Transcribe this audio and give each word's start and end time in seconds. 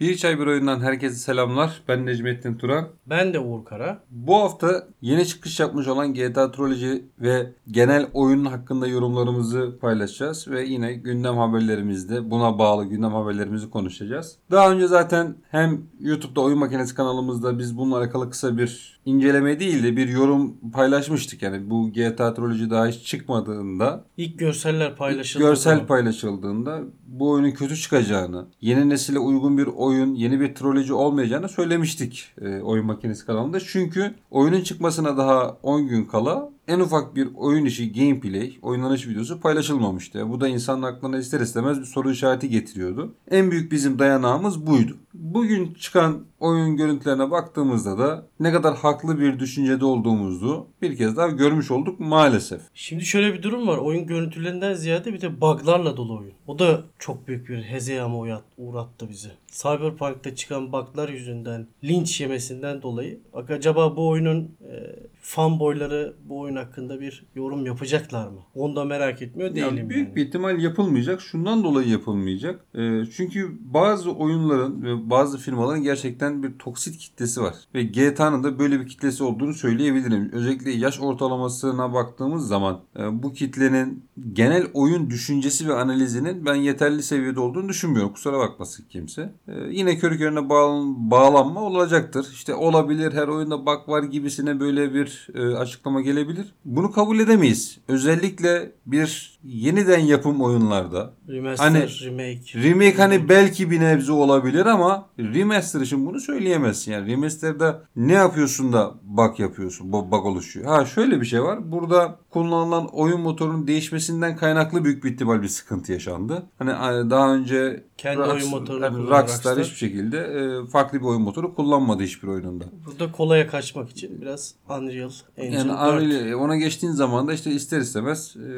Bir 0.00 0.16
Çay 0.16 0.38
Bir 0.38 0.46
Oyundan 0.46 0.80
herkese 0.80 1.16
selamlar. 1.16 1.82
Ben 1.88 2.06
Necmettin 2.06 2.54
Turan. 2.54 2.88
Ben 3.06 3.34
de 3.34 3.38
Uğur 3.38 3.64
Kara. 3.64 4.02
Bu 4.10 4.36
hafta 4.36 4.86
yeni 5.00 5.26
çıkış 5.26 5.60
yapmış 5.60 5.88
olan 5.88 6.14
GTA 6.14 6.50
Trilogy 6.50 7.02
ve 7.20 7.52
genel 7.70 8.06
oyunun 8.14 8.44
hakkında 8.44 8.86
yorumlarımızı 8.86 9.78
paylaşacağız. 9.80 10.48
Ve 10.48 10.64
yine 10.64 10.92
gündem 10.92 11.36
haberlerimizde 11.36 12.30
buna 12.30 12.58
bağlı 12.58 12.84
gündem 12.84 13.12
haberlerimizi 13.12 13.70
konuşacağız. 13.70 14.36
Daha 14.50 14.72
önce 14.72 14.86
zaten 14.86 15.34
hem 15.50 15.82
YouTube'da 16.00 16.40
Oyun 16.40 16.58
Makinesi 16.58 16.94
kanalımızda 16.94 17.58
biz 17.58 17.78
bununla 17.78 17.98
alakalı 17.98 18.30
kısa 18.30 18.58
bir 18.58 18.97
inceleme 19.08 19.60
değil 19.60 19.82
de 19.82 19.96
bir 19.96 20.08
yorum 20.08 20.56
paylaşmıştık. 20.72 21.42
Yani 21.42 21.70
bu 21.70 21.92
GTA 21.92 22.34
Trilogy 22.34 22.70
daha 22.70 22.86
hiç 22.86 23.06
çıkmadığında 23.06 24.04
İlk 24.16 24.38
görseller 24.38 24.96
paylaşıldı. 24.96 25.44
görsel 25.44 25.86
paylaşıldığında 25.86 26.80
bu 27.06 27.30
oyunun 27.30 27.50
kötü 27.50 27.76
çıkacağını, 27.76 28.46
yeni 28.60 28.88
nesile 28.88 29.18
uygun 29.18 29.58
bir 29.58 29.66
oyun, 29.66 30.14
yeni 30.14 30.40
bir 30.40 30.54
troloji 30.54 30.92
olmayacağını 30.92 31.48
söylemiştik 31.48 32.34
e, 32.40 32.60
oyun 32.60 32.86
makinesi 32.86 33.26
kanalında. 33.26 33.60
Çünkü 33.60 34.14
oyunun 34.30 34.60
çıkmasına 34.60 35.16
daha 35.16 35.58
10 35.62 35.88
gün 35.88 36.04
kala 36.04 36.50
en 36.68 36.80
ufak 36.80 37.16
bir 37.16 37.28
oyun 37.36 37.64
işi 37.64 37.92
gameplay, 37.92 38.58
oynanış 38.62 39.08
videosu 39.08 39.40
paylaşılmamıştı. 39.40 40.30
Bu 40.30 40.40
da 40.40 40.48
insanın 40.48 40.82
aklına 40.82 41.18
ister 41.18 41.40
istemez 41.40 41.80
bir 41.80 41.84
soru 41.84 42.10
işareti 42.10 42.48
getiriyordu. 42.48 43.14
En 43.30 43.50
büyük 43.50 43.72
bizim 43.72 43.98
dayanağımız 43.98 44.66
buydu. 44.66 44.96
Bugün 45.34 45.74
çıkan 45.74 46.24
oyun 46.40 46.76
görüntülerine 46.76 47.30
baktığımızda 47.30 47.98
da 47.98 48.26
ne 48.40 48.52
kadar 48.52 48.76
haklı 48.76 49.18
bir 49.20 49.38
düşüncede 49.38 49.84
olduğumuzu 49.84 50.66
bir 50.82 50.96
kez 50.96 51.16
daha 51.16 51.28
görmüş 51.28 51.70
olduk 51.70 52.00
maalesef. 52.00 52.60
Şimdi 52.74 53.04
şöyle 53.04 53.34
bir 53.34 53.42
durum 53.42 53.68
var. 53.68 53.78
Oyun 53.78 54.06
görüntülerinden 54.06 54.74
ziyade 54.74 55.12
bir 55.14 55.20
de 55.20 55.40
buglarla 55.40 55.96
dolu 55.96 56.18
oyun. 56.18 56.32
O 56.46 56.58
da 56.58 56.82
çok 56.98 57.28
büyük 57.28 57.48
bir 57.48 57.62
hezeyama 57.62 58.16
uğrat- 58.18 58.42
uğrattı 58.58 59.08
bizi. 59.08 59.28
Cyberpunk'ta 59.62 60.34
çıkan 60.34 60.72
buglar 60.72 61.08
yüzünden 61.08 61.66
linç 61.84 62.20
yemesinden 62.20 62.82
dolayı 62.82 63.20
acaba 63.32 63.96
bu 63.96 64.08
oyunun 64.08 64.42
e, 64.42 64.96
fanboyları 65.20 66.14
bu 66.24 66.40
oyun 66.40 66.56
hakkında 66.56 67.00
bir 67.00 67.26
yorum 67.34 67.66
yapacaklar 67.66 68.28
mı? 68.28 68.40
Onu 68.54 68.76
da 68.76 68.84
merak 68.84 69.22
etmiyor 69.22 69.50
değilim. 69.50 69.66
Yani 69.66 69.90
büyük 69.90 70.06
yani. 70.06 70.16
bir 70.16 70.26
ihtimal 70.26 70.60
yapılmayacak. 70.60 71.20
Şundan 71.20 71.64
dolayı 71.64 71.88
yapılmayacak. 71.88 72.64
Ee, 72.74 73.02
çünkü 73.16 73.58
bazı 73.60 74.12
oyunların 74.12 74.82
ve 74.82 75.10
bazı 75.10 75.38
firmaların 75.38 75.82
gerçekten 75.82 76.42
bir 76.42 76.58
toksit 76.58 76.98
kitlesi 76.98 77.40
var. 77.40 77.54
Ve 77.74 77.82
GTA'nın 77.82 78.44
da 78.44 78.58
böyle 78.58 78.80
bir 78.80 78.86
kitlesi 78.86 79.24
olduğunu 79.24 79.54
söyleyebilirim. 79.54 80.30
Özellikle 80.32 80.70
yaş 80.70 81.00
ortalamasına 81.00 81.92
baktığımız 81.92 82.48
zaman 82.48 82.80
e, 82.98 83.22
bu 83.22 83.32
kitlenin 83.32 84.04
genel 84.32 84.66
oyun 84.74 85.10
düşüncesi 85.10 85.68
ve 85.68 85.74
analizinin 85.74 86.46
ben 86.46 86.54
yeterli 86.54 87.02
seviyede 87.02 87.40
olduğunu 87.40 87.68
düşünmüyorum. 87.68 88.12
Kusura 88.12 88.38
bakmasın 88.38 88.84
kimse. 88.88 89.32
Ee, 89.48 89.52
yine 89.70 89.98
körü 89.98 90.18
körüne 90.18 90.48
bağlan- 90.48 91.10
bağlanma 91.10 91.60
olacaktır. 91.62 92.26
İşte 92.32 92.54
olabilir 92.54 93.12
her 93.12 93.28
oyunda 93.28 93.66
bug 93.66 93.88
var 93.88 94.02
gibisine 94.02 94.60
böyle 94.60 94.94
bir 94.94 95.28
e, 95.34 95.56
açıklama 95.56 96.00
gelebilir. 96.00 96.54
Bunu 96.64 96.90
kabul 96.92 97.18
edemeyiz. 97.20 97.78
Özellikle 97.88 98.72
bir 98.86 99.38
yeniden 99.44 99.98
yapım 99.98 100.40
oyunlarda 100.42 101.14
Remaster, 101.28 101.64
Hani 101.64 101.78
remake. 102.04 102.62
Remake 102.70 102.96
hani 102.96 103.28
belki 103.28 103.70
bir 103.70 103.80
nebze 103.80 104.12
olabilir 104.12 104.66
ama 104.66 105.06
remaster 105.18 105.80
için 105.80 106.06
bunu 106.06 106.20
söyleyemezsin. 106.20 106.92
Yani 106.92 107.10
remaster'da 107.12 107.82
ne 107.96 108.12
yapıyorsun 108.12 108.72
da 108.72 108.94
bug 109.02 109.40
yapıyorsun, 109.40 109.92
bu 109.92 110.10
bug 110.10 110.26
oluşuyor. 110.26 110.66
Ha 110.66 110.84
şöyle 110.86 111.20
bir 111.20 111.26
şey 111.26 111.42
var. 111.42 111.72
Burada 111.72 112.18
kullanılan 112.30 112.86
oyun 112.92 113.20
motorunun 113.20 113.66
değişmesinden 113.66 114.36
kaynaklı 114.36 114.84
büyük 114.84 115.04
bir 115.04 115.12
ihtimal 115.12 115.42
bir 115.42 115.48
sıkıntı 115.48 115.92
yaşandı. 115.92 116.42
Hani 116.58 116.70
daha 117.10 117.34
önce 117.34 117.84
Kendi 117.98 118.18
Rockstar- 118.20 118.32
oyun 118.34 118.50
motorunu 118.50 119.10
Rockstar, 119.10 119.37
Rockstar. 119.44 119.64
hiçbir 119.64 119.76
şekilde 119.76 120.18
e, 120.18 120.66
farklı 120.70 121.00
bir 121.00 121.04
oyun 121.04 121.22
motoru 121.22 121.54
kullanmadı 121.54 122.02
hiçbir 122.02 122.28
oyununda. 122.28 122.64
Burada 122.86 123.12
kolaya 123.12 123.46
kaçmak 123.46 123.90
için 123.90 124.20
biraz 124.20 124.54
Unreal 124.68 125.10
Engine 125.36 125.56
Yani 125.56 125.68
4. 125.68 125.78
Unreal- 126.02 126.34
ona 126.34 126.56
geçtiğin 126.56 126.92
zaman 126.92 127.28
da 127.28 127.32
işte 127.32 127.50
ister 127.50 127.80
istemez 127.80 128.36
e, 128.36 128.48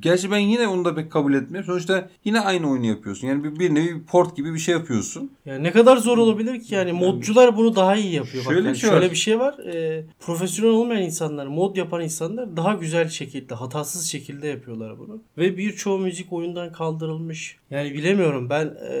gerçi 0.00 0.30
ben 0.30 0.38
yine 0.38 0.68
onu 0.68 0.84
da 0.84 0.94
pek 0.94 1.12
kabul 1.12 1.34
etmiyorum. 1.34 1.66
Sonuçta 1.66 2.08
yine 2.24 2.40
aynı 2.40 2.70
oyunu 2.70 2.86
yapıyorsun. 2.86 3.26
Yani 3.28 3.44
bir, 3.44 3.58
bir 3.58 3.74
nevi 3.74 3.94
bir 4.00 4.04
port 4.04 4.36
gibi 4.36 4.54
bir 4.54 4.58
şey 4.58 4.74
yapıyorsun. 4.74 5.30
Yani 5.46 5.62
ne 5.62 5.72
kadar 5.72 5.96
zor 5.96 6.18
olabilir 6.18 6.60
ki 6.62 6.74
yani 6.74 6.92
modcular 6.92 7.56
bunu 7.56 7.76
daha 7.76 7.96
iyi 7.96 8.12
yapıyor. 8.14 8.44
Bak, 8.44 8.52
Şöyle 8.52 8.66
yani 8.66 8.74
bir 8.74 8.80
şey 8.80 8.90
şöyle 8.90 9.04
var. 9.06 9.10
bir 9.12 9.16
şey 9.16 9.38
var. 9.40 9.58
e, 9.58 10.04
profesyonel 10.20 10.72
olmayan 10.72 11.02
insanlar, 11.02 11.46
mod 11.46 11.76
yapan 11.76 12.00
insanlar 12.02 12.56
daha 12.56 12.74
güzel 12.74 13.08
şekilde, 13.08 13.54
hatasız 13.54 14.04
şekilde 14.06 14.48
yapıyorlar 14.48 14.98
bunu. 14.98 15.20
Ve 15.38 15.56
birçoğu 15.56 15.98
müzik 15.98 16.32
oyundan 16.32 16.72
kaldırılmış. 16.72 17.56
Yani 17.70 17.94
bilemiyorum 17.94 18.50
ben 18.50 18.66
e, 18.66 18.96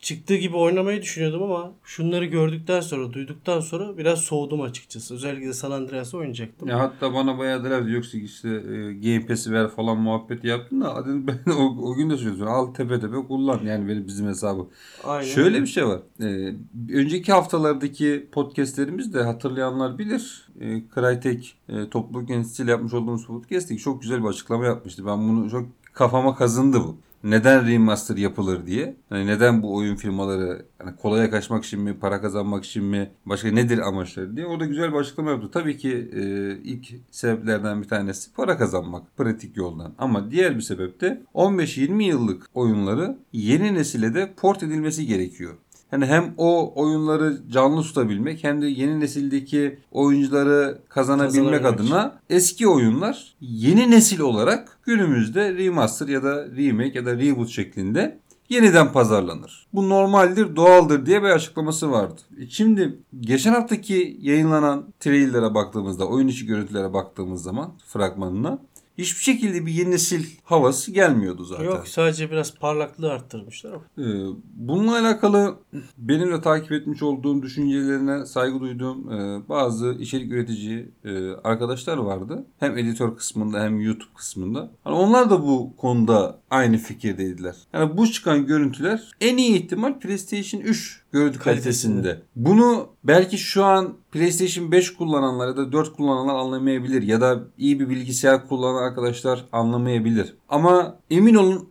çıktığı 0.00 0.36
gibi 0.36 0.56
oynamayı 0.56 1.02
düşünüyordum 1.02 1.42
ama 1.42 1.72
şunları 1.84 2.24
gördükten 2.24 2.80
sonra, 2.80 3.12
duyduktan 3.12 3.60
sonra 3.60 3.98
biraz 3.98 4.18
soğudum 4.18 4.60
açıkçası. 4.60 5.14
Özellikle 5.14 5.48
de 5.48 5.52
San 5.52 5.70
Andreas'ı 5.70 6.16
oynayacaktım. 6.16 6.68
Ya 6.68 6.78
hatta 6.80 7.14
bana 7.14 7.38
bayağı 7.38 7.64
dediler 7.64 7.82
yoksa 7.82 8.18
işte 8.18 8.48
e, 8.48 8.92
Game 8.92 9.26
Pass'i 9.26 9.52
ver 9.52 9.68
falan 9.68 9.98
muhabbeti 9.98 10.46
yaptın 10.46 10.80
da 10.80 11.04
dedim 11.06 11.26
ben 11.46 11.52
o, 11.52 11.90
o 11.90 11.94
gün 11.94 12.10
de 12.10 12.16
söyledim. 12.16 12.48
Al 12.48 12.74
tepe 12.74 13.00
tepe 13.00 13.16
kullan 13.16 13.60
yani 13.64 13.88
benim 13.88 14.06
bizim 14.06 14.26
hesabı. 14.26 14.66
Aynen. 15.04 15.26
Şöyle 15.26 15.62
bir 15.62 15.66
şey 15.66 15.86
var. 15.86 16.00
E, 16.20 16.54
önceki 16.92 17.32
haftalardaki 17.32 18.26
podcastlerimiz 18.32 19.14
de 19.14 19.22
hatırlayanlar 19.22 19.98
bilir. 19.98 20.48
E, 20.60 20.82
Crytek 20.94 21.54
e, 21.68 21.88
topluluk 21.88 22.30
yöneticisiyle 22.30 22.70
yapmış 22.70 22.94
olduğumuz 22.94 23.26
podcast'te 23.26 23.76
çok 23.76 24.02
güzel 24.02 24.22
bir 24.22 24.28
açıklama 24.28 24.64
yapmıştı. 24.64 25.06
Ben 25.06 25.28
bunu 25.28 25.50
çok 25.50 25.66
kafama 25.92 26.34
kazındı 26.34 26.80
bu. 26.80 26.96
Neden 27.24 27.66
remaster 27.66 28.16
yapılır 28.16 28.66
diye. 28.66 28.96
Hani 29.08 29.26
neden 29.26 29.62
bu 29.62 29.76
oyun 29.76 29.96
firmaları 29.96 30.66
hani 30.78 30.96
kolaya 30.96 31.30
kaçmak 31.30 31.64
için 31.64 31.80
mi, 31.80 31.98
para 31.98 32.20
kazanmak 32.20 32.64
için 32.64 32.84
mi, 32.84 33.10
başka 33.26 33.48
nedir 33.48 33.78
amaçları 33.78 34.36
diye. 34.36 34.46
Orada 34.46 34.66
güzel 34.66 34.92
bir 34.92 34.98
açıklama 34.98 35.30
yaptı. 35.30 35.50
Tabii 35.52 35.76
ki 35.76 36.10
e, 36.12 36.22
ilk 36.64 36.88
sebeplerden 37.10 37.82
bir 37.82 37.88
tanesi 37.88 38.32
para 38.32 38.58
kazanmak 38.58 39.16
pratik 39.16 39.56
yoldan. 39.56 39.94
Ama 39.98 40.30
diğer 40.30 40.56
bir 40.56 40.62
sebep 40.62 41.00
de 41.00 41.22
15-20 41.34 42.02
yıllık 42.02 42.46
oyunları 42.54 43.18
yeni 43.32 43.74
nesile 43.74 44.14
de 44.14 44.32
port 44.36 44.62
edilmesi 44.62 45.06
gerekiyor. 45.06 45.54
Yani 45.92 46.06
hem 46.06 46.34
o 46.36 46.72
oyunları 46.82 47.42
canlı 47.50 47.82
tutabilmek 47.82 48.44
hem 48.44 48.62
de 48.62 48.66
yeni 48.66 49.00
nesildeki 49.00 49.78
oyuncuları 49.90 50.78
kazanabilmek 50.88 51.62
Kazanabilmek 51.62 51.80
adına 51.80 52.18
eski 52.30 52.68
oyunlar 52.68 53.34
yeni 53.40 53.90
nesil 53.90 54.20
olarak 54.20 54.78
günümüzde 54.82 55.54
remaster 55.54 56.08
ya 56.08 56.22
da 56.22 56.46
remake 56.46 56.98
ya 56.98 57.06
da 57.06 57.16
reboot 57.16 57.48
şeklinde 57.48 58.18
yeniden 58.48 58.92
pazarlanır. 58.92 59.66
Bu 59.72 59.88
normaldir, 59.88 60.56
doğaldır 60.56 61.06
diye 61.06 61.22
bir 61.22 61.28
açıklaması 61.28 61.90
vardı. 61.90 62.20
E 62.40 62.46
Şimdi 62.46 62.98
geçen 63.20 63.52
haftaki 63.52 64.16
yayınlanan 64.20 64.92
trailer'a 65.00 65.54
baktığımızda, 65.54 66.08
oyun 66.08 66.28
içi 66.28 66.46
görüntülere 66.46 66.92
baktığımız 66.92 67.42
zaman 67.42 67.72
fragmanına 67.86 68.58
hiçbir 68.98 69.22
şekilde 69.22 69.66
bir 69.66 69.72
yeni 69.72 69.90
nesil 69.90 70.24
havası 70.44 70.90
gelmiyordu 70.92 71.44
zaten. 71.44 71.64
Yok 71.64 71.88
sadece 71.88 72.30
biraz 72.30 72.54
parlaklığı 72.54 73.12
arttırmışlar 73.12 73.72
ama. 73.72 73.82
Ee, 73.98 74.26
Bununla 74.54 74.98
alakalı 74.98 75.56
benim 75.98 76.32
de 76.32 76.40
takip 76.40 76.72
etmiş 76.72 77.02
olduğum 77.02 77.42
düşüncelerine 77.42 78.26
saygı 78.26 78.60
duyduğum 78.60 79.12
e, 79.12 79.48
bazı 79.48 79.96
içerik 80.00 80.32
üretici 80.32 80.88
e, 81.04 81.30
arkadaşlar 81.44 81.96
vardı. 81.96 82.46
Hem 82.58 82.78
editör 82.78 83.16
kısmında 83.16 83.60
hem 83.62 83.80
YouTube 83.80 84.14
kısmında. 84.14 84.70
Hani 84.84 84.96
onlar 84.96 85.30
da 85.30 85.42
bu 85.42 85.76
konuda 85.76 86.38
aynı 86.50 86.78
fikirdeydiler. 86.78 87.56
Yani 87.72 87.96
bu 87.96 88.06
çıkan 88.06 88.46
görüntüler 88.46 89.10
en 89.20 89.36
iyi 89.36 89.62
ihtimal 89.62 89.98
PlayStation 89.98 90.60
3 90.60 91.01
görüntü 91.12 91.38
Kalitesinde. 91.38 92.02
kalitesinde. 92.02 92.26
Bunu 92.36 92.88
belki 93.04 93.38
şu 93.38 93.64
an 93.64 93.94
PlayStation 94.12 94.72
5 94.72 94.94
kullananlar 94.94 95.48
ya 95.48 95.56
da 95.56 95.72
4 95.72 95.96
kullananlar 95.96 96.34
anlamayabilir 96.34 97.02
ya 97.02 97.20
da 97.20 97.40
iyi 97.58 97.80
bir 97.80 97.88
bilgisayar 97.88 98.48
kullanan 98.48 98.82
arkadaşlar 98.82 99.44
anlamayabilir. 99.52 100.34
Ama 100.48 100.96
emin 101.10 101.34
olun 101.34 101.68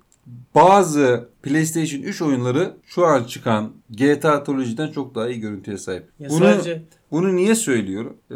bazı 0.55 1.29
PlayStation 1.43 2.01
3 2.01 2.21
oyunları 2.21 2.73
şu 2.85 3.05
an 3.05 3.23
çıkan 3.23 3.71
GTA 3.89 4.43
Trilogy'den 4.43 4.91
çok 4.91 5.15
daha 5.15 5.29
iyi 5.29 5.39
görüntüye 5.39 5.77
sahip. 5.77 6.03
Ya 6.19 6.29
Bunu 6.29 6.39
sadece 6.39 6.83
bunu 7.11 7.35
niye 7.35 7.55
söylüyorum? 7.55 8.17
Ee, 8.31 8.35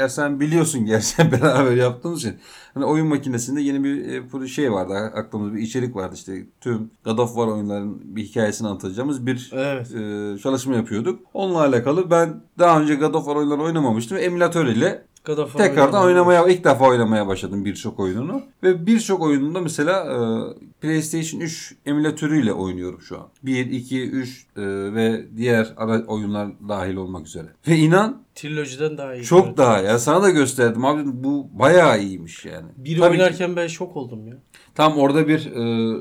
ya 0.00 0.08
sen 0.08 0.40
biliyorsun 0.40 0.86
gerçi 0.86 1.18
beraber 1.32 1.76
yaptığımız 1.76 2.18
için. 2.18 2.36
Hani 2.74 2.84
oyun 2.84 3.06
makinesinde 3.06 3.60
yeni 3.60 3.84
bir 3.84 4.42
e, 4.42 4.48
şey 4.48 4.72
vardı. 4.72 4.94
Aklımızda 4.94 5.56
bir 5.56 5.62
içerik 5.62 5.96
vardı 5.96 6.14
işte. 6.14 6.46
Tüm 6.60 6.90
God 7.04 7.18
of 7.18 7.28
War 7.28 7.46
oyunlarının 7.46 8.00
bir 8.04 8.24
hikayesini 8.24 8.68
anlatacağımız 8.68 9.26
bir 9.26 9.50
evet. 9.54 9.94
e, 9.94 10.38
çalışma 10.42 10.74
yapıyorduk. 10.74 11.20
Onunla 11.34 11.60
alakalı 11.60 12.10
ben 12.10 12.40
daha 12.58 12.80
önce 12.80 12.94
God 12.94 13.14
of 13.14 13.24
War 13.24 13.36
oyunları 13.36 13.60
oynamamıştım. 13.60 14.18
Emülatör 14.18 14.66
ile 14.66 15.02
God 15.26 15.38
of 15.38 15.52
War 15.52 15.68
tekrardan 15.68 16.04
oynamaya 16.04 16.46
ilk 16.46 16.64
defa 16.64 16.88
oynamaya 16.88 17.26
başladım 17.26 17.64
birçok 17.64 18.00
oyununu. 18.00 18.42
Ve 18.62 18.86
birçok 18.86 19.22
oyununda 19.22 19.60
mesela 19.60 19.92
e, 20.04 20.18
PlayStation 20.80 21.35
3 21.40 21.74
emülatörüyle 21.86 22.52
oynuyorum 22.52 23.00
şu 23.00 23.18
an. 23.18 23.28
1, 23.42 23.66
2, 23.66 24.02
3 24.10 24.46
e, 24.56 24.60
ve 24.94 25.24
diğer 25.36 25.74
ara 25.76 26.02
oyunlar 26.06 26.48
dahil 26.68 26.96
olmak 26.96 27.26
üzere. 27.26 27.46
Ve 27.68 27.76
inan 27.76 28.22
Trilogy'den 28.34 28.98
daha 28.98 29.14
iyi. 29.14 29.24
çok 29.24 29.42
görüntü. 29.42 29.56
daha 29.58 29.78
ya 29.80 29.98
sana 29.98 30.22
da 30.22 30.30
gösterdim 30.30 30.84
abi 30.84 31.02
bu 31.04 31.48
bayağı 31.58 32.00
iyiymiş 32.02 32.44
yani. 32.44 32.66
Biri 32.76 33.00
Tabii 33.00 33.16
ki- 33.16 33.22
oynarken 33.22 33.56
ben 33.56 33.66
şok 33.66 33.96
oldum 33.96 34.26
ya. 34.28 34.34
Tam 34.74 34.96
orada 34.98 35.28
bir 35.28 35.46
e, 35.46 35.96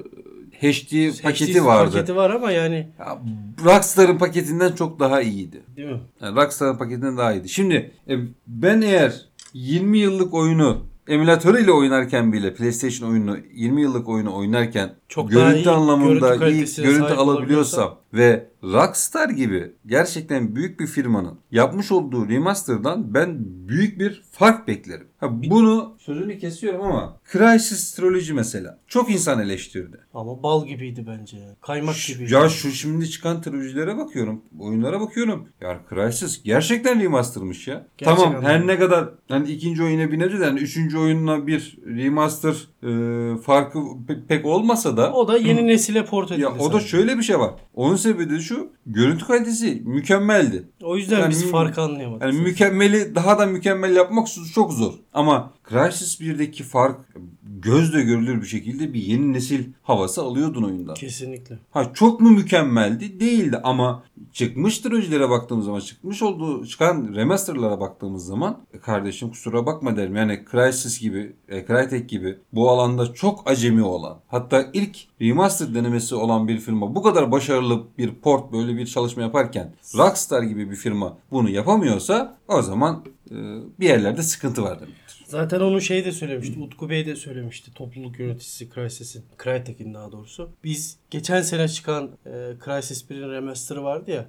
HD 0.60 1.22
paketi 1.24 1.54
HD 1.62 1.66
vardı. 1.66 1.92
Paketi 1.92 2.16
var 2.16 2.30
ama 2.30 2.52
yani 2.52 2.90
Ya, 3.00 3.22
Rockstar'ın 3.66 4.18
paketinden 4.18 4.72
çok 4.72 5.00
daha 5.00 5.22
iyiydi. 5.22 5.64
değil 5.78 5.88
mi? 5.90 6.02
Yani 6.22 6.36
Rockstar'ın 6.36 6.78
paketinden 6.78 7.18
daha 7.18 7.34
iyiydi. 7.34 7.50
Şimdi 7.50 7.92
e, 8.10 8.14
ben 8.48 8.82
eğer 8.82 9.26
20 9.54 9.98
yıllık 10.00 10.34
oyunu 10.34 10.86
emülatörüyle 11.07 11.72
oynarken 11.72 12.34
bile 12.34 12.54
PlayStation 12.54 13.10
oyununu 13.10 13.38
20 13.54 13.81
yıllık 13.81 14.10
oyunu 14.10 14.36
oynarken 14.36 14.96
Çok 15.10 15.31
görüntü 15.31 15.57
iyi 15.57 15.69
anlamında 15.69 16.36
görüntü 16.36 16.81
iyi 16.81 16.86
görüntü 16.86 17.13
alabiliyorsam 17.13 18.00
ve 18.16 18.50
Rockstar 18.64 19.30
gibi 19.30 19.72
gerçekten 19.86 20.56
büyük 20.56 20.80
bir 20.80 20.88
firmanın 20.88 21.40
yapmış 21.52 21.92
olduğu 21.92 22.30
remaster'dan 22.30 23.14
ben 23.14 23.38
büyük 23.68 24.00
bir 24.00 24.24
fark 24.32 24.68
beklerim. 24.68 25.08
Ha, 25.18 25.28
bunu 25.50 25.96
sözünü 26.00 26.38
kesiyorum 26.40 26.82
ama 26.82 27.18
Crysis 27.32 27.96
Trilogy 27.96 28.32
mesela 28.34 28.80
çok 28.88 29.12
insan 29.12 29.40
eleştirdi. 29.42 29.98
Ama 30.14 30.44
bal 30.44 30.66
gibiydi 30.68 31.06
bence. 31.08 31.38
Kaymak 31.62 31.96
gibiydi. 32.08 32.34
Ya 32.34 32.50
şu 32.50 32.72
şimdi 32.72 33.10
çıkan 33.10 33.42
trilojilere 33.42 33.98
bakıyorum. 33.98 34.42
Oyunlara 34.60 35.00
bakıyorum. 35.00 35.48
Ya 35.62 35.80
Crysis 35.90 36.44
gerçekten 36.44 37.02
remastermış 37.04 37.68
ya. 37.68 37.88
Gerçek 37.98 38.18
tamam 38.18 38.44
her 38.44 38.56
anlamda. 38.56 38.74
ne 38.74 38.80
kadar 38.80 39.10
hani 39.30 39.52
ikinci 39.52 39.84
oyuna 39.84 40.12
bineriz 40.12 40.40
yani 40.42 40.60
üçüncü 40.60 40.98
oyunla 40.98 41.48
bir 41.48 41.78
remaster 41.86 42.54
e, 42.84 43.38
farkı 43.42 43.80
pe- 43.80 44.26
pek 44.28 44.46
olmasa 44.46 44.98
da 44.98 45.14
O 45.14 45.28
da 45.28 45.38
yeni 45.38 45.68
nesile 45.68 46.06
port 46.06 46.32
edildi. 46.32 46.42
ya 46.44 46.50
o 46.60 46.74
da 46.74 46.80
şöyle 46.80 47.18
bir 47.18 47.24
şey 47.24 47.40
var. 47.40 47.52
Onun 47.74 47.96
sebebi 48.06 48.30
de 48.30 48.40
şu. 48.40 48.69
Görüntü 48.86 49.25
kalitesi 49.25 49.81
mükemmeldi. 49.86 50.63
O 50.84 50.98
yüzden 50.98 51.19
Yani 51.19 51.30
biz 51.30 51.52
farkı 51.52 51.81
anlayamadık. 51.81 52.22
Yani 52.22 52.40
mükemmeli 52.40 53.16
daha 53.16 53.40
da 53.40 53.46
mükemmel 53.46 53.96
yapmak 53.96 54.28
çok 54.56 54.74
zor. 54.74 54.94
Ama 55.13 55.54
Crysis 55.70 56.22
1'deki 56.22 56.64
fark 56.64 57.00
gözle 57.44 58.02
görülür 58.02 58.42
bir 58.42 58.48
şekilde 58.48 58.94
bir 58.94 59.02
yeni 59.02 59.34
nesil 59.34 59.66
havası 59.84 60.22
alıyordun 60.22 60.64
oyunda. 60.64 60.94
Kesinlikle. 60.94 61.60
Ha 61.72 61.94
çok 61.94 62.22
mu 62.22 62.30
mükemmeldi? 62.30 63.20
Değildi 63.20 63.60
ama 63.64 64.04
çıkmış 64.34 64.80
trilojilere 64.80 65.30
baktığımız 65.30 65.66
zaman 65.66 65.80
çıkmış 65.80 66.22
olduğu 66.22 66.66
çıkan 66.66 67.14
remasterlara 67.16 67.80
baktığımız 67.80 68.26
zaman 68.26 68.58
e, 68.74 68.80
kardeşim 68.80 69.30
kusura 69.30 69.66
bakma 69.66 69.98
derim. 69.98 70.16
Yani 70.16 70.46
Crysis 70.52 71.02
gibi, 71.02 71.36
e, 71.50 71.66
Crytek 71.68 72.10
gibi 72.10 72.38
bu 72.54 72.70
alanda 72.70 73.14
çok 73.14 73.50
acemi 73.50 73.84
olan 73.84 74.20
hatta 74.28 74.70
ilk 74.74 74.98
remaster 75.22 75.76
denemesi 75.76 76.16
olan 76.16 76.48
bir 76.48 76.60
firma 76.60 76.96
bu 76.96 77.04
kadar 77.04 77.32
başarılı 77.32 77.84
bir 77.98 78.16
port 78.16 78.54
böyle 78.54 78.78
bir 78.78 78.86
çalışma 78.86 79.24
yaparken 79.24 79.74
Rockstar 79.98 80.44
gibi 80.44 80.72
bir 80.72 80.76
firma 80.76 81.18
bunu 81.32 81.50
yapamıyorsa 81.50 82.38
o 82.48 82.62
zaman 82.62 83.06
e, 83.32 83.36
bir 83.80 83.86
yerlerde 83.86 84.24
sıkıntı 84.24 84.64
var 84.64 84.80
demektir. 84.80 85.05
Zaten 85.27 85.60
onu 85.60 85.81
şey 85.81 86.06
de 86.06 86.12
söylemişti. 86.12 86.60
Utku 86.60 86.89
Bey 86.89 87.06
de 87.06 87.16
söylemişti. 87.16 87.74
Topluluk 87.74 88.19
yöneticisi 88.19 88.69
Crysis'in. 88.75 89.24
Crytek'in 89.44 89.94
daha 89.94 90.12
doğrusu. 90.12 90.50
Biz 90.63 90.98
geçen 91.10 91.42
sene 91.42 91.68
çıkan 91.68 92.10
e, 92.25 92.31
Crysis 92.66 93.10
1'in 93.10 93.31
remaster'ı 93.31 93.83
vardı 93.83 94.12
ya. 94.12 94.25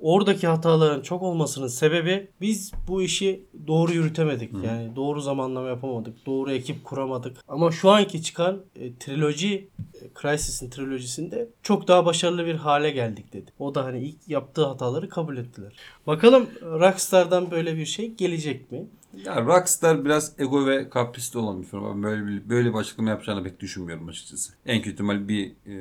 Oradaki 0.00 0.46
hataların 0.46 1.02
çok 1.02 1.22
olmasının 1.22 1.66
sebebi 1.66 2.28
biz 2.40 2.72
bu 2.88 3.02
işi 3.02 3.44
doğru 3.66 3.92
yürütemedik. 3.92 4.52
Yani 4.64 4.96
doğru 4.96 5.20
zamanlama 5.20 5.68
yapamadık. 5.68 6.26
Doğru 6.26 6.52
ekip 6.52 6.84
kuramadık. 6.84 7.36
Ama 7.48 7.72
şu 7.72 7.90
anki 7.90 8.22
çıkan 8.22 8.60
e, 8.76 8.94
triloji 8.94 9.68
e, 9.94 10.20
Crysis'in 10.22 10.70
trilojisinde 10.70 11.48
çok 11.62 11.88
daha 11.88 12.06
başarılı 12.06 12.46
bir 12.46 12.54
hale 12.54 12.90
geldik 12.90 13.32
dedi. 13.32 13.50
O 13.58 13.74
da 13.74 13.84
hani 13.84 14.00
ilk 14.00 14.28
yaptığı 14.28 14.66
hataları 14.66 15.08
kabul 15.08 15.36
ettiler. 15.36 15.72
Bakalım 16.06 16.46
Rockstar'dan 16.62 17.50
böyle 17.50 17.76
bir 17.76 17.86
şey 17.86 18.14
gelecek 18.14 18.72
mi? 18.72 18.86
Ya 19.24 19.44
Rockstar 19.44 20.04
biraz 20.04 20.32
ego 20.38 20.66
ve 20.66 20.90
kaprisli 20.90 21.38
olan 21.38 21.62
bir 21.62 21.66
firma. 21.66 22.02
Böyle 22.02 22.26
bir, 22.26 22.48
böyle 22.48 22.68
bir 22.68 22.78
açıklama 22.78 23.10
yapacağını 23.10 23.44
pek 23.44 23.60
düşünmüyorum 23.60 24.08
açıkçası. 24.08 24.52
En 24.66 24.78
kötü 24.78 24.92
ihtimal 24.92 25.28
bir 25.28 25.46
e, 25.46 25.74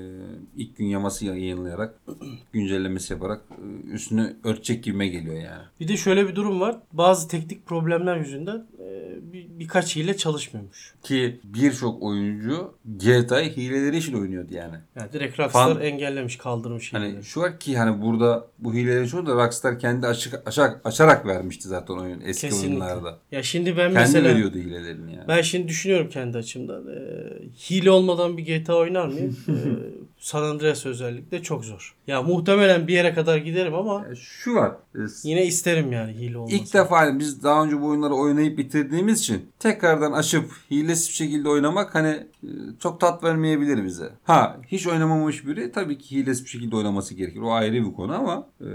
ilk 0.55 0.77
gün 0.77 0.85
yaması 0.85 1.25
yayınlayarak, 1.25 1.95
güncellemesi 2.53 3.13
yaparak 3.13 3.41
e, 3.51 3.91
üstünü 3.91 4.35
örtecek 4.43 4.83
gibime 4.83 5.07
geliyor 5.07 5.35
yani. 5.35 5.63
Bir 5.79 5.87
de 5.87 5.97
şöyle 5.97 6.27
bir 6.27 6.35
durum 6.35 6.59
var. 6.59 6.75
Bazı 6.93 7.27
teknik 7.27 7.65
problemler 7.65 8.17
yüzünden 8.17 8.67
e, 8.79 9.17
bir, 9.33 9.47
birkaç 9.59 9.95
hile 9.95 10.17
çalışmıyormuş. 10.17 10.95
Ki 11.03 11.39
birçok 11.43 12.03
oyuncu 12.03 12.73
GTA'yı 12.85 13.49
hileleri 13.49 13.97
için 13.97 14.13
oynuyordu 14.13 14.53
yani. 14.53 14.75
Yani 14.95 15.13
direkt 15.13 15.39
Rockstar 15.39 15.69
Fan- 15.71 15.81
engellemiş, 15.81 16.37
kaldırmış 16.37 16.93
hileleri. 16.93 17.13
Hani 17.13 17.23
şu 17.23 17.41
var 17.41 17.59
ki 17.59 17.77
hani 17.77 18.01
burada 18.01 18.47
bu 18.59 18.73
hileleri 18.73 19.07
çoğu 19.07 19.25
da 19.25 19.35
Rockstar 19.35 19.79
kendi 19.79 20.07
açık, 20.07 20.47
açarak, 20.47 20.81
açarak 20.83 21.25
vermişti 21.25 21.67
zaten 21.67 21.93
oyun 21.93 22.21
eski 22.21 22.49
Kesinlikle. 22.49 22.69
oyunlarda. 22.69 23.19
Ya 23.31 23.43
şimdi 23.43 23.69
ben 23.77 23.87
Kendi 23.87 23.93
mesela 23.99 24.29
veriyordu 24.29 24.57
hilelerini 24.57 25.15
yani. 25.15 25.27
ben 25.27 25.41
şimdi 25.41 25.67
düşünüyorum 25.67 26.09
kendi 26.09 26.37
açımdan. 26.37 26.87
E, 26.87 26.99
hile 27.69 27.91
olmadan 27.91 28.37
bir 28.37 28.45
GTA 28.45 28.75
oynar 28.75 29.07
mıyım? 29.07 29.37
E, 29.49 29.53
San 30.19 30.43
Andreas 30.43 30.85
özellikle 30.85 31.43
çok 31.43 31.65
zor. 31.65 31.95
Ya 32.07 32.21
muhtemelen 32.21 32.87
bir 32.87 32.93
yere 32.93 33.13
kadar 33.13 33.37
giderim 33.37 33.73
ama 33.75 34.05
Ya 34.09 34.15
Şu 34.15 34.55
var. 34.55 34.71
e, 34.95 34.99
yine 35.23 35.45
isterim 35.45 35.91
yani 35.91 36.13
hile 36.13 36.37
olmasını. 36.37 36.59
İlk 36.59 36.73
defa 36.73 36.97
hani 36.97 37.19
biz 37.19 37.43
daha 37.43 37.63
önce 37.63 37.81
bu 37.81 37.85
oyunları 37.87 38.13
oynayıp 38.13 38.57
bitirdiğimiz 38.57 39.19
için 39.19 39.45
tekrardan 39.59 40.11
açıp 40.11 40.51
hilesiz 40.71 41.07
bir 41.09 41.13
şekilde 41.13 41.49
oynamak 41.49 41.95
hani 41.95 42.07
e, 42.43 42.49
çok 42.79 42.99
tat 42.99 43.23
vermeyebilir 43.23 43.85
bize. 43.85 44.09
Ha 44.23 44.57
hiç 44.67 44.87
oynamamış 44.87 45.45
biri 45.47 45.71
tabii 45.71 45.97
ki 45.97 46.15
hilesiz 46.15 46.43
bir 46.45 46.49
şekilde 46.49 46.75
oynaması 46.75 47.13
gerekir. 47.13 47.41
O 47.41 47.51
ayrı 47.51 47.73
bir 47.73 47.93
konu 47.93 48.15
ama 48.15 48.47
e, 48.61 48.67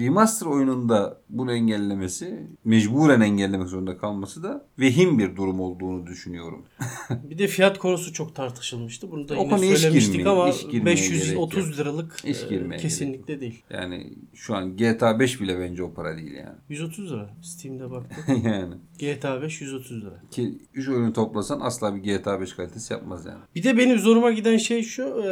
remaster 0.00 0.46
oyununda 0.46 1.20
bunu 1.30 1.52
engellemesi, 1.52 2.42
mecburen 2.64 3.20
engellemek 3.20 3.68
zorunda 3.68 3.98
kalması 3.98 4.42
da 4.42 4.64
vehim 4.78 5.18
bir 5.18 5.36
durum 5.36 5.60
olduğunu 5.60 6.06
düşünüyorum. 6.06 6.62
Bir 7.30 7.38
de 7.38 7.46
fiyat 7.46 7.78
konusu 7.78 8.12
çok 8.12 8.34
tartışılmıştı. 8.34 9.10
Bunu 9.10 9.28
da 9.28 9.34
O 9.34 9.44
yine 9.44 9.76
söylemiştik 9.76 10.12
girmeyelim, 10.14 10.37
ama 10.42 10.72
girmeye 10.72 10.96
530 10.96 11.24
gerek 11.24 11.36
yok. 11.36 11.78
liralık 11.78 12.16
Hiç 12.24 12.42
e, 12.42 12.48
girmeye 12.48 12.76
kesinlikle 12.76 13.40
değil. 13.40 13.62
Yani 13.70 14.12
şu 14.34 14.54
an 14.54 14.76
GTA 14.76 15.20
5 15.20 15.40
bile 15.40 15.60
bence 15.60 15.82
o 15.82 15.94
para 15.94 16.16
değil 16.16 16.32
yani. 16.32 16.56
130 16.68 17.12
lira. 17.12 17.30
Steam'de 17.42 17.90
baktım. 17.90 18.42
yani 18.44 18.74
GTA 18.98 19.42
5 19.42 19.60
130 19.60 20.02
lira. 20.02 20.22
ki 20.30 20.58
3 20.74 20.88
oyunu 20.88 21.12
toplasan 21.12 21.60
asla 21.60 21.94
bir 21.94 22.00
GTA 22.00 22.40
5 22.40 22.52
kalitesi 22.52 22.92
yapmaz 22.92 23.26
yani. 23.26 23.38
Bir 23.54 23.62
de 23.62 23.78
benim 23.78 23.98
zoruma 23.98 24.30
giden 24.30 24.56
şey 24.56 24.82
şu. 24.82 25.02
E, 25.02 25.28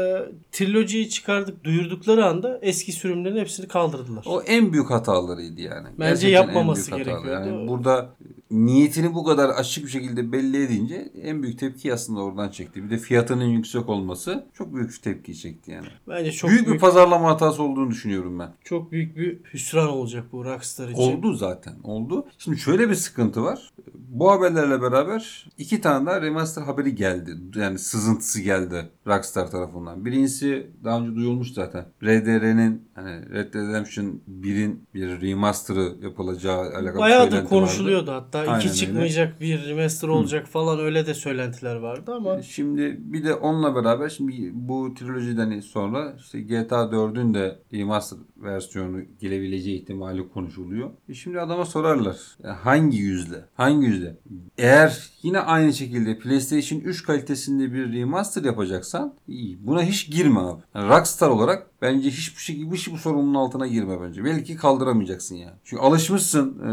trilojiyi 0.52 1.08
çıkardık, 1.08 1.64
duyurdukları 1.64 2.24
anda 2.24 2.58
eski 2.62 2.92
sürümlerin 2.92 3.36
hepsini 3.36 3.68
kaldırdılar. 3.68 4.24
O 4.26 4.42
en 4.42 4.72
büyük 4.72 4.90
hatalarıydı 4.90 5.60
yani. 5.60 5.88
Bence 5.98 6.10
Gerçekten 6.10 6.28
yapmaması 6.30 6.90
gerekiyordu. 6.90 7.28
Yani 7.28 7.68
burada 7.68 8.16
niyetini 8.50 9.14
bu 9.14 9.24
kadar 9.24 9.48
açık 9.48 9.84
bir 9.84 9.90
şekilde 9.90 10.32
belli 10.32 10.64
edince 10.64 11.12
en 11.22 11.42
büyük 11.42 11.58
tepki 11.58 11.94
aslında 11.94 12.20
oradan 12.20 12.48
çekti. 12.48 12.84
Bir 12.84 12.90
de 12.90 12.98
fiyatının 12.98 13.44
yüksek 13.44 13.88
olması 13.88 14.46
çok 14.54 14.74
büyük 14.74 14.90
bir 14.90 14.96
tepki 14.96 15.38
çekti 15.38 15.70
yani. 15.70 15.86
Bence 16.08 16.32
çok 16.32 16.50
büyük, 16.50 16.66
büyük, 16.66 16.74
bir 16.74 16.80
pazarlama 16.80 17.30
hatası 17.30 17.62
olduğunu 17.62 17.90
düşünüyorum 17.90 18.38
ben. 18.38 18.54
çok 18.64 18.92
büyük 18.92 19.16
bir 19.16 19.40
hüsran 19.54 19.88
olacak 19.88 20.24
bu 20.32 20.44
Rockstar 20.44 20.88
için. 20.88 21.02
Oldu 21.02 21.34
zaten. 21.34 21.74
Oldu. 21.84 22.26
Şimdi 22.38 22.58
şöyle 22.58 22.88
bir 22.88 22.94
sıkıntı 22.94 23.42
var. 23.42 23.70
Bu 23.94 24.30
haberlerle 24.30 24.82
beraber 24.82 25.48
iki 25.58 25.80
tane 25.80 26.06
daha 26.06 26.22
remaster 26.22 26.62
haberi 26.62 26.94
geldi. 26.94 27.36
Yani 27.54 27.78
sızıntısı 27.78 28.40
geldi 28.40 28.88
Rockstar 29.06 29.50
tarafından. 29.50 30.04
Birincisi 30.04 30.70
daha 30.84 31.00
önce 31.00 31.16
duyulmuş 31.16 31.52
zaten. 31.52 31.86
RDR'nin 32.02 32.85
hani 32.96 33.30
Red 33.30 33.54
Dead 33.54 33.68
Redemption 33.68 34.20
1'in 34.42 34.88
bir 34.94 35.20
remaster'ı 35.20 35.94
yapılacağı 36.02 36.58
alakalı 36.60 36.98
Bayağıdır 36.98 37.44
konuşuluyordu 37.44 38.12
hatta. 38.12 38.38
Aynen 38.38 38.58
iki 38.58 38.68
öyle. 38.68 38.76
çıkmayacak 38.78 39.40
bir 39.40 39.66
remaster 39.66 40.08
olacak 40.08 40.46
falan 40.46 40.78
öyle 40.80 41.06
de 41.06 41.14
söylentiler 41.14 41.76
vardı 41.76 42.12
ama 42.14 42.30
vardı. 42.30 42.42
Şimdi 42.42 42.96
bir 43.00 43.24
de 43.24 43.34
onunla 43.34 43.74
beraber 43.74 44.08
şimdi 44.08 44.50
bu 44.54 44.94
trilojiden 44.94 45.60
sonra 45.60 46.14
işte 46.18 46.40
GTA 46.40 46.90
4'ün 46.92 47.34
de 47.34 47.58
remaster 47.72 48.18
versiyonu 48.36 48.98
gelebileceği 49.20 49.80
ihtimali 49.82 50.28
konuşuluyor. 50.28 50.90
E 51.08 51.14
şimdi 51.14 51.40
adama 51.40 51.64
sorarlar. 51.64 52.16
"Ya 52.44 52.56
hangi 52.64 52.98
yüzle? 52.98 53.44
Hangi 53.54 53.86
yüzle? 53.86 54.16
Eğer 54.58 55.10
yine 55.22 55.38
aynı 55.40 55.72
şekilde 55.72 56.18
PlayStation 56.18 56.80
3 56.80 57.02
kalitesinde 57.02 57.72
bir 57.72 57.92
remaster 57.92 58.44
yapacaksan 58.44 59.14
iyi. 59.28 59.66
Buna 59.66 59.82
hiç 59.82 60.10
girme 60.10 60.40
abi. 60.40 60.62
Yani 60.74 60.88
Rockstar 60.88 61.28
olarak 61.28 61.66
bence 61.82 62.10
hiçbir 62.10 62.42
şekilde 62.42 62.74
hiç 62.74 62.92
bu 62.92 62.96
sorunun 62.96 63.34
altına 63.34 63.66
girme 63.66 64.00
bence. 64.02 64.24
Belki 64.24 64.56
kaldıramayacaksın 64.56 65.36
yani. 65.36 65.56
Çünkü 65.64 65.82
alışmışsın 65.82 66.58
e, 66.60 66.72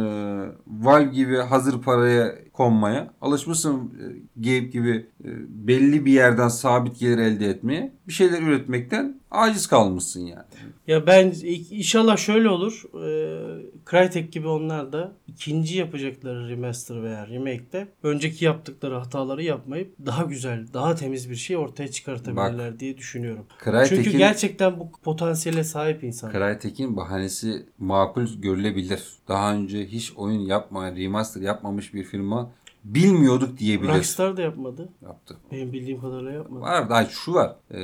Valve 0.67 1.11
gibi 1.11 1.37
hazır 1.37 1.81
paraya 1.81 2.51
konmaya. 2.51 3.13
Alışmışsın 3.21 3.75
e, 3.75 4.05
Gabe 4.35 4.67
gibi 4.67 5.09
e, 5.23 5.29
belli 5.67 6.05
bir 6.05 6.13
yerden 6.13 6.47
sabit 6.47 6.99
gelir 6.99 7.17
elde 7.17 7.49
etmeye. 7.49 7.93
Bir 8.07 8.13
şeyler 8.13 8.41
üretmekten 8.41 9.19
aciz 9.31 9.67
kalmışsın 9.67 10.19
yani. 10.19 10.43
Ya 10.87 11.07
ben 11.07 11.33
inşallah 11.71 12.17
şöyle 12.17 12.49
olur. 12.49 12.83
Ee, 12.93 13.63
Crytek 13.91 14.31
gibi 14.31 14.47
onlar 14.47 14.93
da 14.93 15.11
ikinci 15.27 15.77
yapacakları 15.77 16.49
remaster 16.49 17.03
veya 17.03 17.27
remake'de 17.27 17.87
önceki 18.03 18.45
yaptıkları 18.45 18.95
hataları 18.95 19.43
yapmayıp 19.43 19.95
daha 20.05 20.23
güzel, 20.23 20.67
daha 20.73 20.95
temiz 20.95 21.29
bir 21.29 21.35
şey 21.35 21.57
ortaya 21.57 21.91
çıkartabilirler 21.91 22.79
diye 22.79 22.97
düşünüyorum. 22.97 23.45
Çünkü 23.63 23.87
Crytek'in 23.87 24.17
gerçekten 24.17 24.79
bu 24.79 24.91
potansiyele 24.91 25.63
sahip 25.63 26.03
insanlar. 26.03 26.33
Crytek'in 26.33 26.97
bahanesi 26.97 27.65
makul 27.79 28.27
görülebilir. 28.41 29.03
Daha 29.27 29.53
önce 29.53 29.85
hiç 29.87 30.13
oyun 30.15 30.39
yapmayan, 30.39 30.95
remaster 30.95 31.41
yapmamış 31.41 31.93
bir 31.93 32.03
firma 32.03 32.51
bilmiyorduk 32.83 33.57
diyebiliriz. 33.57 33.95
Rockstar 33.97 34.37
da 34.37 34.41
yapmadı. 34.41 34.89
Yaptı. 35.01 35.37
Benim 35.51 35.73
bildiğim 35.73 36.01
kadarıyla 36.01 36.31
yapmadı. 36.31 36.61
Var 36.61 36.89
da 36.89 37.05
şu 37.05 37.33
var. 37.33 37.55
Ee, 37.71 37.77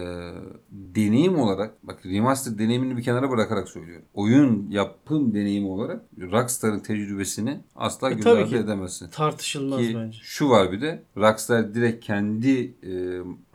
deneyim 0.72 1.40
olarak 1.40 1.88
bak 1.88 2.06
remaster 2.06 2.58
deneyimini 2.58 2.98
bir 2.98 3.04
kenara 3.04 3.30
bırakarak 3.30 3.70
söylüyorum. 3.70 4.06
Oyun 4.14 4.68
yapım 4.72 5.34
deneyimi 5.34 5.68
olarak 5.68 6.02
Rockstar'ın 6.22 6.80
tecrübesini 6.80 7.60
asla 7.76 8.12
E, 8.12 8.14
göz 8.14 8.28
ardı 8.28 8.58
edemezsin. 8.58 9.10
Tartışılmaz 9.10 9.80
Ki 9.82 9.94
bence. 9.96 10.18
şu 10.22 10.50
var 10.50 10.72
bir 10.72 10.82
de 10.82 11.04
Rockstar 11.18 11.74
direkt 11.74 12.06
kendi 12.06 12.60
e, 12.84 12.92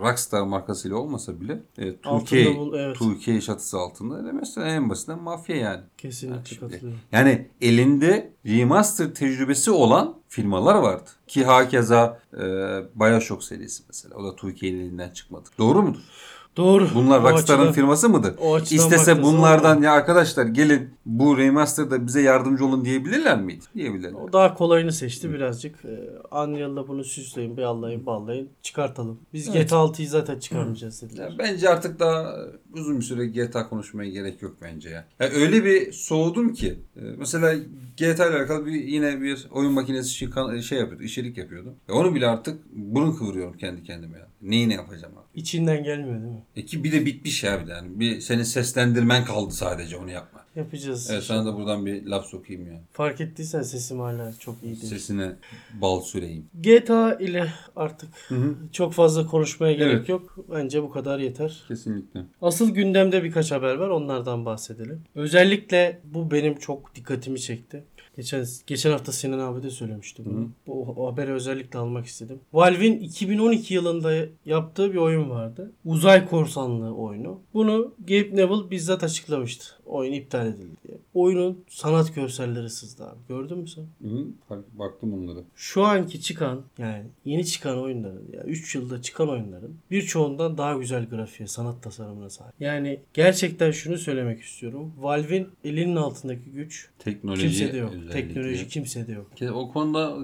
Rockstar 0.01 0.43
markasıyla 0.43 0.97
olmasa 0.97 1.41
bile 1.41 1.63
e, 1.79 1.83
2K, 1.89 2.09
Altında 2.09 2.57
bul- 2.57 2.75
evet. 2.79 2.97
2K 2.97 3.41
çatısı 3.41 3.79
altında 3.79 4.33
mesela 4.33 4.67
en 4.67 4.91
basitinden 4.91 5.23
mafya 5.23 5.57
yani. 5.57 5.81
Kesinlikle 6.05 6.57
katılıyorum. 6.57 7.01
Yani 7.13 7.49
elinde 7.61 8.33
remaster 8.47 9.15
tecrübesi 9.15 9.71
olan 9.71 10.15
firmalar 10.29 10.75
vardı. 10.75 11.11
Ki 11.27 11.45
hakeza 11.45 12.21
e, 12.33 12.41
Bioshock 12.95 13.45
serisi 13.45 13.83
mesela. 13.89 14.15
O 14.15 14.25
da 14.25 14.29
2K'nin 14.29 14.81
elinden 14.81 15.11
çıkmadı. 15.11 15.49
Doğru 15.59 15.83
mudur? 15.83 16.01
Doğru. 16.57 16.89
Bunlar 16.95 17.21
O 17.21 17.31
Rockstar'ın 17.31 17.61
açıdan- 17.61 17.73
firması 17.75 18.09
mıdır? 18.09 18.35
İstese 18.71 19.23
bunlardan 19.23 19.83
ya 19.83 19.93
arkadaşlar 19.93 20.47
gelin 20.47 20.91
bu 21.07 21.39
remaster'da 21.39 22.07
bize 22.07 22.21
yardımcı 22.23 22.67
olun 22.67 22.85
diyebilirler 22.85 23.41
miydi? 23.41 23.65
Diyebilirler. 23.75 24.13
O 24.13 24.33
daha 24.33 24.55
kolayını 24.55 24.93
seçti 24.93 25.33
birazcık. 25.33 25.85
Ee, 25.85 26.11
Unreal'da 26.37 26.89
bunu 26.89 27.05
süsleyin, 27.05 27.57
bağlayın, 27.57 28.07
bağlayın, 28.07 28.49
çıkartalım. 28.63 29.21
Biz 29.33 29.49
Evet. 29.49 29.69
GTA 29.69 29.77
6'yı 29.77 30.09
zaten 30.09 30.39
çıkarmayacağız 30.39 31.03
dediler. 31.03 31.31
Ya 31.31 31.39
bence 31.39 31.69
artık 31.71 32.01
daha 32.01 32.35
uzun 32.75 32.97
bir 32.99 33.05
süre 33.05 33.27
GTA 33.27 33.69
konuşmaya 33.69 34.11
gerek 34.11 34.43
yok 34.43 34.57
bence 34.63 34.89
ya. 34.89 35.05
ya 35.21 35.29
öyle 35.29 35.65
bir 35.65 35.93
soğudum 35.93 36.53
ki 36.53 36.79
e, 36.97 37.01
mesela 37.19 37.55
GTA 37.97 38.27
ile 38.29 38.37
alakalı 38.37 38.67
bir, 38.67 38.73
yine 38.73 39.21
bir 39.21 39.47
oyun 39.51 39.73
makinesi 39.73 40.09
şey, 40.11 40.29
şey 40.63 40.79
yapıyordum, 40.79 41.07
içerik 41.07 41.39
yapıyordum. 41.39 41.75
Ya 41.89 41.95
onu 41.95 42.15
bile 42.15 42.27
artık 42.27 42.61
burun 42.73 43.13
kıvırıyorum 43.13 43.57
kendi 43.57 43.83
kendime 43.83 44.19
ya. 44.19 44.27
Neyi 44.43 44.69
ne 44.69 44.75
yapacağım 44.75 45.13
abi? 45.19 45.24
İçinden 45.35 45.85
gelmiyor 45.85 46.21
değil 46.23 46.33
mi? 46.33 46.43
E 46.57 46.65
ki 46.65 46.85
bir 46.85 46.93
de 46.93 47.07
bitmiş 47.07 47.45
ya 47.45 47.63
bir 47.63 47.67
de 47.67 47.71
yani. 47.71 48.01
Bir 48.01 48.21
senin 48.21 48.43
seslendirmen 48.43 49.25
kaldı 49.25 49.55
sadece 49.55 49.97
onu 49.97 50.11
yapma. 50.11 50.45
Yapacağız. 50.57 51.11
Evet 51.11 51.23
sana 51.23 51.47
da 51.47 51.57
buradan 51.57 51.87
bir 51.87 52.07
laf 52.07 52.27
sokayım 52.27 52.67
ya. 52.67 52.81
Fark 52.93 53.21
ettiysen 53.21 53.63
sesim 53.63 54.01
hala 54.01 54.33
çok 54.39 54.57
iyi 54.63 54.67
değil. 54.81 54.85
Sesine 54.93 55.33
bal 55.81 56.01
süreyim. 56.01 56.47
GTA 56.63 57.15
ile 57.15 57.53
artık 57.77 58.09
Hı 58.29 58.35
hı. 58.35 58.55
çok 58.73 58.93
fazla 58.93 59.27
konuşmaya 59.27 59.73
gerek 59.73 59.95
Evet. 59.95 60.09
yok. 60.09 60.37
Bence 60.53 60.83
bu 60.83 60.91
kadar 60.91 61.19
yeter. 61.19 61.63
Kesinlikle. 61.69 62.21
Asıl 62.43 62.71
gündemde 62.75 63.25
birkaç 63.25 63.53
haber 63.53 63.75
var. 63.75 63.89
Onlardan 63.89 64.45
bahsedelim. 64.45 65.03
Özellikle 65.15 66.01
bu 66.05 66.31
benim 66.31 66.59
çok 66.59 66.95
dikkatimi 66.95 67.41
çekti. 67.41 67.85
Geçen 68.17 68.47
geçen 68.67 68.91
hafta 68.91 69.13
Sinan 69.13 69.39
abi 69.39 69.63
de 69.63 69.71
söylemişti 69.71 70.25
bunu. 70.25 70.41
Hı. 70.41 70.47
Bu 70.67 70.95
o 70.97 71.13
haberi 71.13 71.33
özellikle 71.33 71.79
almak 71.79 72.07
istedim. 72.07 72.41
Valve'in 72.53 73.01
2012 73.01 73.75
yılında 73.75 74.27
yaptığı 74.47 74.93
bir 74.93 74.99
oyun 74.99 75.31
vardı. 75.31 75.73
Uzay 75.85 76.29
korsanlığı 76.29 76.95
oyunu. 76.95 77.41
Bunu 77.55 77.95
Gabe 77.99 78.37
Newell 78.37 78.71
bizzat 78.71 79.05
açıklamıştı. 79.05 79.65
Oyun 79.87 80.13
iptal 80.13 80.47
edildi 80.47 80.77
diye. 80.89 80.99
Oyunun 81.15 81.65
sanat 81.69 82.15
görselleri 82.15 82.71
sızdı 82.71 83.05
abi. 83.05 83.19
Gördün 83.29 83.59
mü 83.59 83.69
sen? 83.69 83.83
Hı 83.83 84.09
hı. 84.15 84.27
Bak- 84.51 84.79
Baktım 84.79 85.15
onlara. 85.15 85.41
Şu 85.57 85.85
anki 85.85 86.21
çıkan 86.21 86.63
yani 86.79 87.05
yeni 87.25 87.47
çıkan 87.47 87.79
oyunların 87.83 88.23
ya 88.33 88.43
3 88.45 88.75
yılda 88.75 89.03
çıkan 89.03 89.29
oyunların 89.29 89.75
birçoğundan 89.91 90.59
daha 90.59 90.75
güzel 90.75 91.09
grafiğe, 91.09 91.47
sanat 91.47 91.83
tasarımına 91.83 92.31
sahip. 92.31 92.55
Yani 92.61 93.01
gerçekten 93.15 93.71
şunu 93.71 93.99
söylemek 93.99 94.41
istiyorum. 94.41 94.93
Valve'in 95.01 95.49
elinin 95.65 95.97
altındaki 95.97 96.51
güç 96.51 96.89
Teknoloji 96.99 97.43
kimsede 97.43 97.77
yok. 97.77 97.91
özellikle. 97.95 98.13
Teknoloji 98.13 98.69
kimsede 98.69 99.13
yok. 99.13 99.31
O 99.55 99.73
konuda 99.73 100.17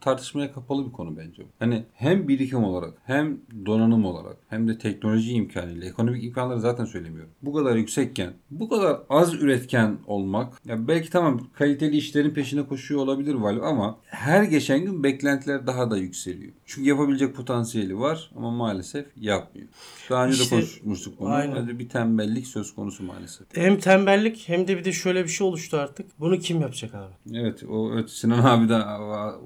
tartışmaya 0.00 0.52
kapalı 0.52 0.86
bir 0.86 0.92
konu 0.92 1.16
bence. 1.16 1.42
Hani 1.58 1.84
hem 1.94 2.28
birikim 2.28 2.64
olarak 2.64 2.94
hem 3.04 3.38
donanım 3.66 4.04
olarak 4.04 4.36
hem 4.48 4.68
de 4.68 4.78
teknoloji 4.78 5.32
imkanıyla 5.32 5.86
ekonomik 5.88 6.24
imkanları 6.24 6.60
zaten 6.60 6.84
söylemiyorum. 6.84 7.30
Bu 7.42 7.52
kadar 7.52 7.76
yüksekken 7.76 8.32
bu 8.50 8.68
kadar 8.68 8.87
az 9.10 9.34
üretken 9.34 9.96
olmak 10.06 10.60
ya 10.66 10.88
belki 10.88 11.10
tamam 11.10 11.40
kaliteli 11.54 11.96
işlerin 11.96 12.30
peşine 12.30 12.66
koşuyor 12.66 13.00
olabilir 13.00 13.34
Valve 13.34 13.66
ama 13.66 13.98
her 14.04 14.42
geçen 14.42 14.84
gün 14.84 15.02
beklentiler 15.02 15.66
daha 15.66 15.90
da 15.90 15.96
yükseliyor. 15.96 16.52
Çünkü 16.66 16.88
yapabilecek 16.88 17.34
potansiyeli 17.34 17.98
var 17.98 18.30
ama 18.36 18.50
maalesef 18.50 19.06
yapmıyor. 19.16 19.68
Daha 20.10 20.26
önce 20.26 20.42
İşte- 20.42 20.56
de 20.56 20.60
konuşmuştuk 20.60 21.20
bunu. 21.20 21.28
Aynen. 21.28 21.78
Bir 21.78 21.88
tembellik 21.88 22.46
söz 22.46 22.74
konusu 22.74 23.02
maalesef. 23.04 23.46
Hem 23.54 23.78
tembellik 23.78 24.48
hem 24.48 24.68
de 24.68 24.78
bir 24.78 24.84
de 24.84 24.92
şöyle 24.92 25.24
bir 25.24 25.28
şey 25.28 25.46
oluştu 25.46 25.76
artık. 25.76 26.20
Bunu 26.20 26.38
kim 26.38 26.60
yapacak 26.60 26.94
abi? 26.94 27.38
Evet 27.38 27.62
o 27.70 27.92
evet, 27.94 28.10
Sinan 28.10 28.44
abi 28.44 28.68
de 28.68 28.74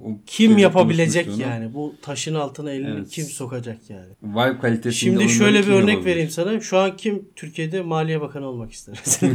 o 0.05 0.19
Kim 0.27 0.59
yapabilecek 0.59 1.39
yani? 1.39 1.75
Bu 1.75 1.95
taşın 2.03 2.35
altına 2.35 2.71
elini 2.71 2.91
Evet. 2.91 3.09
kim 3.11 3.25
sokacak 3.25 3.79
yani? 3.89 4.13
Vibe 4.23 4.59
kalitesinde 4.59 5.21
Şimdi 5.21 5.33
şöyle 5.33 5.63
bir 5.63 5.73
örnek 5.73 6.05
vereyim 6.05 6.31
sana. 6.31 6.61
Şu 6.61 6.79
an 6.79 6.97
kim 6.97 7.29
Türkiye'de 7.37 7.83
Maliye 7.83 8.21
Bakanı 8.21 8.47
olmak 8.47 8.73
ister? 8.73 8.95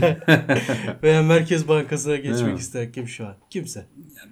Veya 1.04 1.24
Merkez 1.24 1.68
Bankası'na 1.68 2.16
geçmek 2.16 2.60
ister 2.60 2.94
kim 2.94 3.08
şu 3.08 3.28
an? 3.28 3.36
Kimse. 3.50 3.86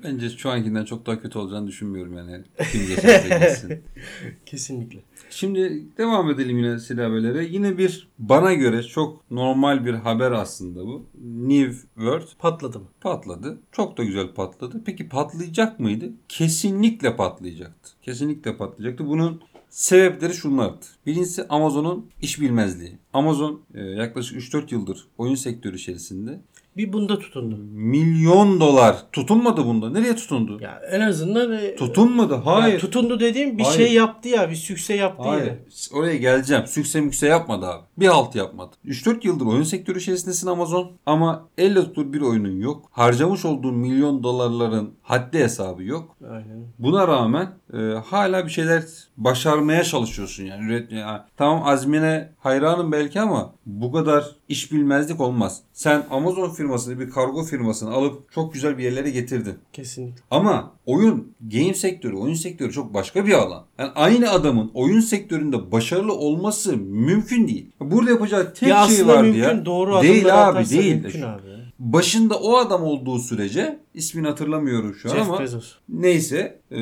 Bence 0.04 0.30
şu 0.30 0.50
ankinden 0.50 0.86
çok 0.86 1.06
daha 1.06 1.22
kötü 1.22 1.40
olacağını 1.40 1.68
düşünmüyorum 1.68 2.18
yani. 2.18 2.44
Kim 2.72 2.88
geçerse 2.88 3.40
geçsin. 3.40 3.84
Kesinlikle. 4.46 5.00
Şimdi 5.30 5.84
devam 5.98 6.30
edelim 6.30 6.58
yine 6.58 6.80
silahvelere. 6.80 7.46
Yine 7.46 7.78
bir 7.78 8.08
bana 8.20 8.54
göre 8.54 8.84
çok 8.84 9.32
normal 9.32 9.86
bir 9.86 9.94
haber 9.94 10.32
aslında 10.32 10.86
bu. 10.86 11.06
New 11.24 11.72
World 11.96 12.28
Patladı 12.40 12.80
mı? 12.80 12.86
patladı. 13.02 13.60
Çok 13.72 13.98
da 13.98 14.04
güzel 14.04 14.28
patladı. 14.34 14.82
Peki 14.86 15.10
patlayacak 15.10 15.80
mıydı? 15.80 16.12
Kesinlikle 16.30 17.16
patlayacaktı. 17.16 17.92
Kesinlikle 18.02 18.58
patlayacaktı. 18.58 19.08
Bunun 19.08 19.42
sebepleri 19.76 20.34
şunlardı. 20.34 20.86
Birincisi 21.06 21.48
Amazon'un 21.48 22.10
iş 22.22 22.42
bilmezliği. 22.42 22.98
Amazon 23.14 23.62
e, 23.74 23.82
yaklaşık 23.82 24.42
3-4 24.42 24.74
yıldır 24.74 25.08
oyun 25.18 25.36
sektörü 25.36 25.76
içerisinde 25.76 26.42
Bir 26.78 26.94
bunda 26.94 27.20
tutundu. 27.20 27.58
milyon 27.72 28.60
dolar 28.60 28.96
tutunmadı 29.12 29.66
bunda. 29.66 29.90
Nereye 29.90 30.16
tutundu? 30.16 30.58
Ya 30.62 30.82
en 30.92 31.02
azından 31.02 31.52
e, 31.52 31.76
Tutunmadı. 31.76 32.36
Hayır. 32.36 32.74
ya 32.74 32.80
tutundu 32.80 33.20
dediğim 33.20 33.58
bir 33.58 33.64
Hayır. 33.64 33.78
şey 33.78 33.94
yaptı 33.94 34.30
ya, 34.30 34.50
bir 34.50 34.56
sükse 34.56 34.94
yaptı 34.96 35.24
Hayır. 35.30 35.46
ya. 35.46 35.56
Oraya 35.94 36.16
geleceğim. 36.16 36.68
Sükse 36.68 37.02
mükse 37.02 37.28
yapmadı 37.28 37.66
abi. 37.68 37.84
Bir 37.98 38.08
halt 38.08 38.36
yapmadı. 38.36 38.72
3-4 38.86 39.28
yıldır 39.28 39.46
oyun 39.46 39.64
sektörü 39.64 40.00
içerisindesin 40.00 40.48
Amazon. 40.48 40.92
Ama 41.06 41.48
elle 41.58 41.80
tutulur 41.84 42.14
bir 42.14 42.22
oyunun 42.22 42.60
yok. 42.62 42.86
Harcamış 42.92 43.46
olduğun 43.46 43.76
milyon 43.76 44.24
dolarların 44.24 44.90
haddi 45.04 45.40
hesabı 45.40 45.84
yok. 45.84 46.16
Aynen. 46.32 46.66
Buna 46.80 47.08
rağmen 47.08 47.50
e, 47.74 47.78
hala 48.06 48.46
bir 48.46 48.52
şeyler 48.52 48.84
başarmaya 49.18 49.84
çalışıyorsun 49.84 50.44
yani. 50.44 50.66
Üret, 50.66 50.92
yani. 50.92 51.20
Tamam 51.38 51.64
azmine 51.68 52.30
hayranım 52.40 52.92
belki 52.92 53.22
ama 53.22 53.54
bu 53.66 53.92
kadar 53.92 54.26
iş 54.50 54.72
bilmezlik 54.72 55.22
olmaz. 55.22 55.62
Sen 55.74 56.04
Amazon 56.12 56.50
firmasını 56.66 57.00
bir 57.00 57.10
kargo 57.10 57.44
firmasını 57.44 57.92
alıp 57.92 58.32
çok 58.32 58.54
güzel 58.54 58.78
bir 58.78 58.84
yerlere 58.84 59.10
getirdin. 59.10 59.54
Kesinlikle. 59.74 60.22
Ama 60.32 60.72
oyun, 60.86 61.28
game 61.42 61.74
sektörü, 61.74 62.16
oyun 62.16 62.34
sektörü 62.34 62.72
çok 62.72 62.94
başka 62.94 63.26
bir 63.28 63.34
alan. 63.34 63.66
Yani 63.80 63.92
aynı 63.96 64.30
adamın 64.30 64.72
oyun 64.74 65.00
sektöründe 65.00 65.72
başarılı 65.72 66.14
olması 66.14 66.78
mümkün 66.78 67.48
değil. 67.48 67.72
Burada 67.80 68.12
yapacağı 68.12 68.54
tek 68.54 68.70
ya 68.70 68.88
şey 68.88 69.08
vardı 69.08 69.24
mümkün. 69.24 69.40
ya. 69.42 69.66
Doğru 69.66 70.02
değil 70.02 70.50
abi 70.50 70.70
değil. 70.70 70.96
Mümkün 71.02 71.22
abi. 71.22 71.42
Başında 71.80 72.36
o 72.40 72.58
adam 72.58 72.84
olduğu 72.84 73.20
sürece 73.20 73.80
ismini 73.94 74.28
hatırlamıyorum 74.28 74.96
şu 74.96 75.12
an 75.12 75.16
Jeff 75.16 75.30
ama 75.30 75.40
Bezos. 75.40 75.72
neyse 75.90 76.60
e, 76.72 76.78